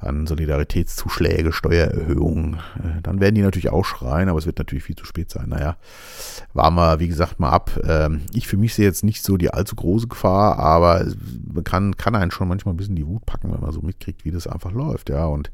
an 0.00 0.26
Solidaritätszuschläge, 0.26 1.52
Steuererhöhungen. 1.52 2.54
Äh, 2.54 3.02
dann 3.02 3.20
werden 3.20 3.34
die 3.34 3.42
natürlich 3.42 3.70
auch 3.70 3.84
schreien, 3.84 4.28
aber 4.28 4.38
es 4.38 4.46
wird 4.46 4.58
natürlich 4.58 4.84
viel 4.84 4.96
zu 4.96 5.04
spät 5.04 5.30
sein. 5.30 5.48
Naja, 5.48 5.76
warten 6.52 6.76
wir, 6.76 7.00
wie 7.00 7.08
gesagt, 7.08 7.40
mal 7.40 7.50
ab. 7.50 7.70
Ähm, 7.86 8.22
ich 8.32 8.46
für 8.46 8.56
mich 8.56 8.74
sehe 8.74 8.86
jetzt 8.86 9.04
nicht 9.04 9.22
so 9.22 9.36
die 9.36 9.52
allzu 9.52 9.76
große 9.76 10.08
Gefahr, 10.08 10.58
aber 10.58 11.06
man 11.52 11.64
kann, 11.64 11.96
kann 11.96 12.14
einen 12.14 12.30
schon 12.30 12.48
manchmal 12.48 12.74
ein 12.74 12.78
bisschen 12.78 12.96
die 12.96 13.06
Wut 13.06 13.26
packen, 13.26 13.52
wenn 13.52 13.60
man 13.60 13.72
so 13.72 13.80
mitkriegt, 13.80 14.24
wie 14.24 14.30
das 14.30 14.46
einfach 14.46 14.72
läuft. 14.72 15.10
Ja, 15.10 15.26
und 15.26 15.50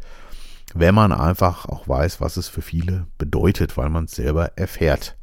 wenn 0.75 0.95
man 0.95 1.13
einfach 1.13 1.67
auch 1.67 1.89
weiß, 1.89 2.21
was 2.21 2.37
es 2.37 2.49
für 2.49 2.63
viele 2.63 3.07
bedeutet, 3.19 3.77
weil 3.77 3.91
man 3.91 4.05
es 4.05 4.13
selber 4.13 4.57
erfährt. 4.57 5.17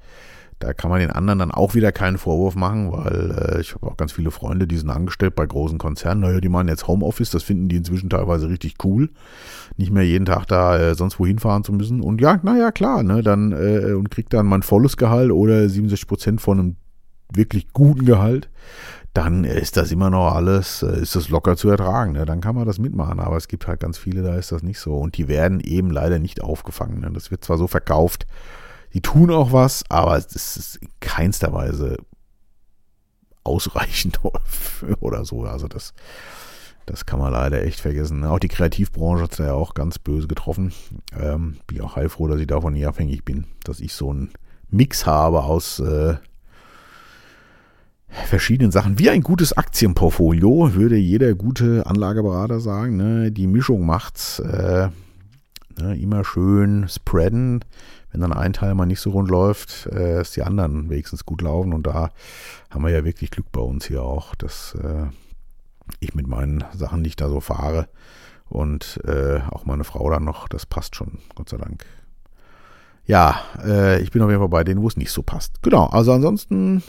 Da 0.61 0.73
kann 0.73 0.89
man 0.89 0.99
den 0.99 1.11
anderen 1.11 1.39
dann 1.39 1.51
auch 1.51 1.73
wieder 1.73 1.91
keinen 1.91 2.17
Vorwurf 2.17 2.55
machen, 2.55 2.91
weil 2.91 3.55
äh, 3.57 3.61
ich 3.61 3.73
habe 3.73 3.87
auch 3.87 3.97
ganz 3.97 4.13
viele 4.13 4.31
Freunde, 4.31 4.67
die 4.67 4.77
sind 4.77 4.89
angestellt 4.89 5.35
bei 5.35 5.45
großen 5.45 5.77
Konzernen. 5.77 6.21
Naja, 6.21 6.39
die 6.39 6.49
machen 6.49 6.67
jetzt 6.67 6.87
Homeoffice, 6.87 7.31
das 7.31 7.43
finden 7.43 7.67
die 7.67 7.75
inzwischen 7.75 8.09
teilweise 8.09 8.49
richtig 8.49 8.75
cool. 8.83 9.09
Nicht 9.77 9.91
mehr 9.91 10.05
jeden 10.05 10.25
Tag 10.25 10.45
da 10.45 10.77
äh, 10.77 10.95
sonst 10.95 11.19
wohin 11.19 11.39
fahren 11.39 11.63
zu 11.63 11.73
müssen. 11.73 12.01
Und 12.01 12.21
ja, 12.21 12.39
naja, 12.43 12.71
klar, 12.71 13.03
ne, 13.03 13.23
dann 13.23 13.51
äh, 13.51 13.93
und 13.93 14.11
kriegt 14.11 14.33
dann 14.33 14.45
mal 14.45 14.57
ein 14.57 14.63
volles 14.63 14.97
Gehalt 14.97 15.31
oder 15.31 15.67
67 15.67 16.07
Prozent 16.07 16.41
von 16.41 16.59
einem 16.59 16.75
wirklich 17.33 17.73
guten 17.73 18.05
Gehalt 18.05 18.49
dann 19.13 19.43
ist 19.43 19.75
das 19.75 19.91
immer 19.91 20.09
noch 20.09 20.33
alles, 20.33 20.83
äh, 20.83 21.01
ist 21.01 21.15
das 21.15 21.29
locker 21.29 21.57
zu 21.57 21.69
ertragen. 21.69 22.13
Ne? 22.13 22.25
Dann 22.25 22.41
kann 22.41 22.55
man 22.55 22.65
das 22.65 22.79
mitmachen. 22.79 23.19
Aber 23.19 23.35
es 23.35 23.47
gibt 23.47 23.67
halt 23.67 23.79
ganz 23.79 23.97
viele, 23.97 24.21
da 24.23 24.35
ist 24.35 24.51
das 24.51 24.63
nicht 24.63 24.79
so. 24.79 24.95
Und 24.95 25.17
die 25.17 25.27
werden 25.27 25.59
eben 25.59 25.91
leider 25.91 26.19
nicht 26.19 26.41
aufgefangen. 26.41 27.01
Ne? 27.01 27.11
Das 27.13 27.29
wird 27.29 27.43
zwar 27.43 27.57
so 27.57 27.67
verkauft, 27.67 28.25
die 28.93 29.01
tun 29.01 29.31
auch 29.31 29.51
was, 29.51 29.83
aber 29.89 30.17
es 30.17 30.35
ist 30.35 30.75
in 30.77 30.89
keinster 30.99 31.53
Weise 31.53 31.97
ausreichend 33.43 34.19
oder 34.99 35.25
so. 35.25 35.43
Also 35.43 35.67
das, 35.67 35.93
das 36.85 37.05
kann 37.05 37.19
man 37.19 37.31
leider 37.31 37.63
echt 37.63 37.79
vergessen. 37.79 38.23
Auch 38.23 38.39
die 38.39 38.47
Kreativbranche 38.47 39.23
hat 39.23 39.33
es 39.33 39.37
ja 39.39 39.53
auch 39.53 39.73
ganz 39.73 39.99
böse 39.99 40.27
getroffen. 40.27 40.73
Ähm, 41.19 41.57
bin 41.67 41.81
auch 41.81 41.95
heilfroh, 41.95 42.27
dass 42.27 42.39
ich 42.39 42.47
davon 42.47 42.73
nie 42.73 42.85
abhängig 42.85 43.23
bin, 43.23 43.45
dass 43.63 43.79
ich 43.79 43.93
so 43.93 44.09
einen 44.09 44.31
Mix 44.69 45.05
habe 45.05 45.43
aus 45.43 45.79
äh, 45.79 46.15
verschiedenen 48.27 48.71
Sachen. 48.71 48.99
Wie 48.99 49.09
ein 49.09 49.21
gutes 49.21 49.53
Aktienportfolio, 49.53 50.73
würde 50.73 50.97
jeder 50.97 51.33
gute 51.33 51.85
Anlageberater 51.85 52.59
sagen. 52.59 52.97
Ne? 52.97 53.31
Die 53.31 53.47
Mischung 53.47 53.85
macht's. 53.85 54.39
Äh, 54.39 54.89
ne? 55.79 55.97
Immer 55.97 56.23
schön 56.23 56.87
spreaden 56.89 57.63
wenn 58.11 58.21
dann 58.21 58.33
ein 58.33 58.53
Teil 58.53 58.75
mal 58.75 58.85
nicht 58.85 58.99
so 58.99 59.11
rund 59.11 59.29
läuft, 59.29 59.87
äh, 59.87 60.15
dass 60.15 60.31
die 60.31 60.43
anderen 60.43 60.89
wenigstens 60.89 61.25
gut 61.25 61.41
laufen. 61.41 61.73
Und 61.73 61.87
da 61.87 62.11
haben 62.69 62.83
wir 62.83 62.91
ja 62.91 63.05
wirklich 63.05 63.31
Glück 63.31 63.51
bei 63.51 63.61
uns 63.61 63.85
hier 63.85 64.03
auch, 64.03 64.35
dass 64.35 64.75
äh, 64.75 65.05
ich 65.99 66.13
mit 66.13 66.27
meinen 66.27 66.63
Sachen 66.75 67.01
nicht 67.01 67.21
da 67.21 67.29
so 67.29 67.39
fahre. 67.39 67.87
Und 68.49 68.99
äh, 69.05 69.39
auch 69.49 69.65
meine 69.65 69.85
Frau 69.85 70.09
dann 70.09 70.25
noch, 70.25 70.49
das 70.49 70.65
passt 70.65 70.95
schon, 70.95 71.19
Gott 71.35 71.49
sei 71.49 71.57
Dank. 71.57 71.85
Ja, 73.05 73.41
äh, 73.63 74.01
ich 74.01 74.11
bin 74.11 74.21
auf 74.21 74.29
jeden 74.29 74.41
Fall 74.41 74.49
bei 74.49 74.63
denen, 74.63 74.81
wo 74.81 74.87
es 74.87 74.97
nicht 74.97 75.11
so 75.11 75.23
passt. 75.23 75.63
Genau, 75.63 75.85
also 75.85 76.11
ansonsten, 76.11 76.83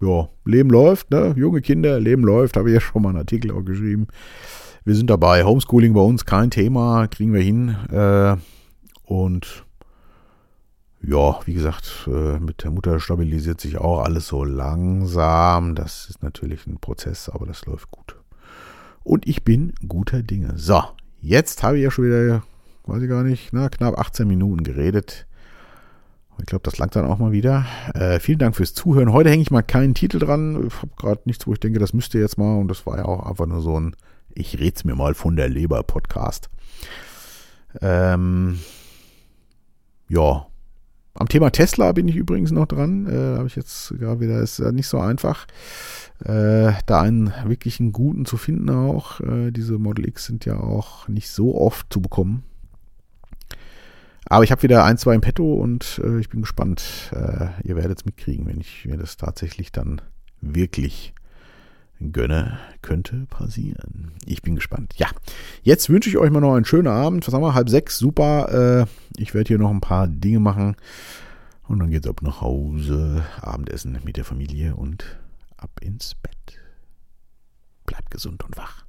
ja, 0.00 0.28
Leben 0.44 0.70
läuft, 0.70 1.10
ne? 1.10 1.34
Junge 1.36 1.60
Kinder, 1.60 2.00
Leben 2.00 2.24
läuft, 2.24 2.56
habe 2.56 2.70
ich 2.70 2.74
ja 2.74 2.80
schon 2.80 3.02
mal 3.02 3.10
einen 3.10 3.18
Artikel 3.18 3.52
auch 3.52 3.62
geschrieben. 3.62 4.08
Wir 4.84 4.96
sind 4.96 5.10
dabei. 5.10 5.44
Homeschooling 5.44 5.92
bei 5.94 6.00
uns 6.00 6.24
kein 6.24 6.50
Thema, 6.50 7.06
kriegen 7.06 7.32
wir 7.32 7.40
hin. 7.40 7.76
Äh, 7.92 8.36
und 9.04 9.64
ja, 11.00 11.38
wie 11.46 11.54
gesagt, 11.54 12.08
äh, 12.08 12.40
mit 12.40 12.64
der 12.64 12.72
Mutter 12.72 12.98
stabilisiert 12.98 13.60
sich 13.60 13.78
auch 13.78 14.00
alles 14.00 14.26
so 14.26 14.42
langsam. 14.42 15.76
Das 15.76 16.08
ist 16.10 16.24
natürlich 16.24 16.66
ein 16.66 16.78
Prozess, 16.78 17.28
aber 17.28 17.46
das 17.46 17.64
läuft 17.64 17.92
gut. 17.92 18.16
Und 19.04 19.28
ich 19.28 19.44
bin 19.44 19.72
guter 19.86 20.20
Dinge. 20.20 20.54
So, 20.56 20.82
jetzt 21.20 21.62
habe 21.62 21.76
ich 21.76 21.84
ja 21.84 21.92
schon 21.92 22.06
wieder, 22.06 22.42
weiß 22.86 23.02
ich 23.02 23.08
gar 23.08 23.22
nicht, 23.22 23.52
na, 23.52 23.68
knapp 23.68 23.96
18 23.96 24.26
Minuten 24.26 24.64
geredet. 24.64 25.26
Ich 26.40 26.46
glaube, 26.46 26.62
das 26.64 26.78
langt 26.78 26.96
dann 26.96 27.06
auch 27.06 27.18
mal 27.18 27.30
wieder. 27.30 27.66
Äh, 27.94 28.18
vielen 28.18 28.40
Dank 28.40 28.56
fürs 28.56 28.74
Zuhören. 28.74 29.12
Heute 29.12 29.30
hänge 29.30 29.42
ich 29.42 29.52
mal 29.52 29.62
keinen 29.62 29.94
Titel 29.94 30.18
dran. 30.18 30.66
Ich 30.66 30.74
habe 30.78 30.90
gerade 30.96 31.20
nichts, 31.24 31.46
wo 31.46 31.52
ich 31.52 31.60
denke, 31.60 31.78
das 31.78 31.92
müsste 31.92 32.18
jetzt 32.18 32.36
mal. 32.36 32.58
Und 32.58 32.66
das 32.66 32.84
war 32.84 32.98
ja 32.98 33.04
auch 33.04 33.26
einfach 33.26 33.46
nur 33.46 33.60
so 33.60 33.78
ein 33.78 33.94
Ich 34.34 34.58
red's 34.58 34.84
mir 34.84 34.94
mal 34.94 35.14
von 35.14 35.36
der 35.36 35.48
Leber 35.48 35.82
Podcast. 35.82 36.48
Ähm, 37.80 38.58
ja, 40.08 40.46
am 41.14 41.28
Thema 41.28 41.50
Tesla 41.50 41.92
bin 41.92 42.08
ich 42.08 42.16
übrigens 42.16 42.50
noch 42.50 42.66
dran. 42.66 43.06
Äh, 43.06 43.36
habe 43.36 43.46
ich 43.46 43.56
jetzt 43.56 43.90
gerade 43.98 44.20
wieder, 44.20 44.40
ist 44.40 44.58
nicht 44.58 44.88
so 44.88 44.98
einfach, 44.98 45.46
äh, 46.24 46.72
da 46.86 47.02
einen 47.02 47.32
wirklich 47.44 47.80
einen 47.80 47.92
guten 47.92 48.24
zu 48.24 48.36
finden 48.36 48.70
auch. 48.70 49.20
Äh, 49.20 49.50
diese 49.50 49.78
Model 49.78 50.08
X 50.08 50.24
sind 50.24 50.44
ja 50.44 50.58
auch 50.58 51.08
nicht 51.08 51.28
so 51.28 51.54
oft 51.54 51.92
zu 51.92 52.00
bekommen. 52.00 52.44
Aber 54.26 54.44
ich 54.44 54.50
habe 54.50 54.62
wieder 54.62 54.84
ein, 54.84 54.96
zwei 54.96 55.14
im 55.14 55.20
Petto 55.20 55.54
und 55.54 56.00
äh, 56.02 56.18
ich 56.18 56.30
bin 56.30 56.40
gespannt. 56.40 57.10
Äh, 57.12 57.48
ihr 57.64 57.76
werdet 57.76 57.98
es 57.98 58.04
mitkriegen, 58.06 58.46
wenn 58.46 58.60
ich 58.60 58.86
mir 58.86 58.96
das 58.96 59.18
tatsächlich 59.18 59.72
dann 59.72 60.00
wirklich 60.40 61.12
gönne, 62.10 62.58
könnte 62.80 63.26
passieren. 63.30 64.12
Ich 64.26 64.42
bin 64.42 64.56
gespannt. 64.56 64.94
Ja, 64.96 65.08
jetzt 65.62 65.88
wünsche 65.88 66.08
ich 66.08 66.18
euch 66.18 66.30
mal 66.30 66.40
noch 66.40 66.54
einen 66.54 66.64
schönen 66.64 66.88
Abend. 66.88 67.26
Was 67.26 67.32
haben 67.32 67.42
wir? 67.42 67.54
Halb 67.54 67.68
sechs, 67.68 67.98
super. 67.98 68.86
Äh, 68.86 69.20
ich 69.20 69.34
werde 69.34 69.48
hier 69.48 69.58
noch 69.58 69.70
ein 69.70 69.80
paar 69.80 70.08
Dinge 70.08 70.40
machen. 70.40 70.76
Und 71.68 71.78
dann 71.78 71.90
geht 71.90 72.04
es 72.04 72.10
ab 72.10 72.22
nach 72.22 72.40
Hause, 72.40 73.24
Abendessen 73.40 73.98
mit 74.04 74.16
der 74.16 74.24
Familie 74.24 74.74
und 74.74 75.18
ab 75.56 75.70
ins 75.80 76.14
Bett. 76.16 76.58
Bleibt 77.86 78.10
gesund 78.10 78.42
und 78.44 78.56
wach. 78.56 78.81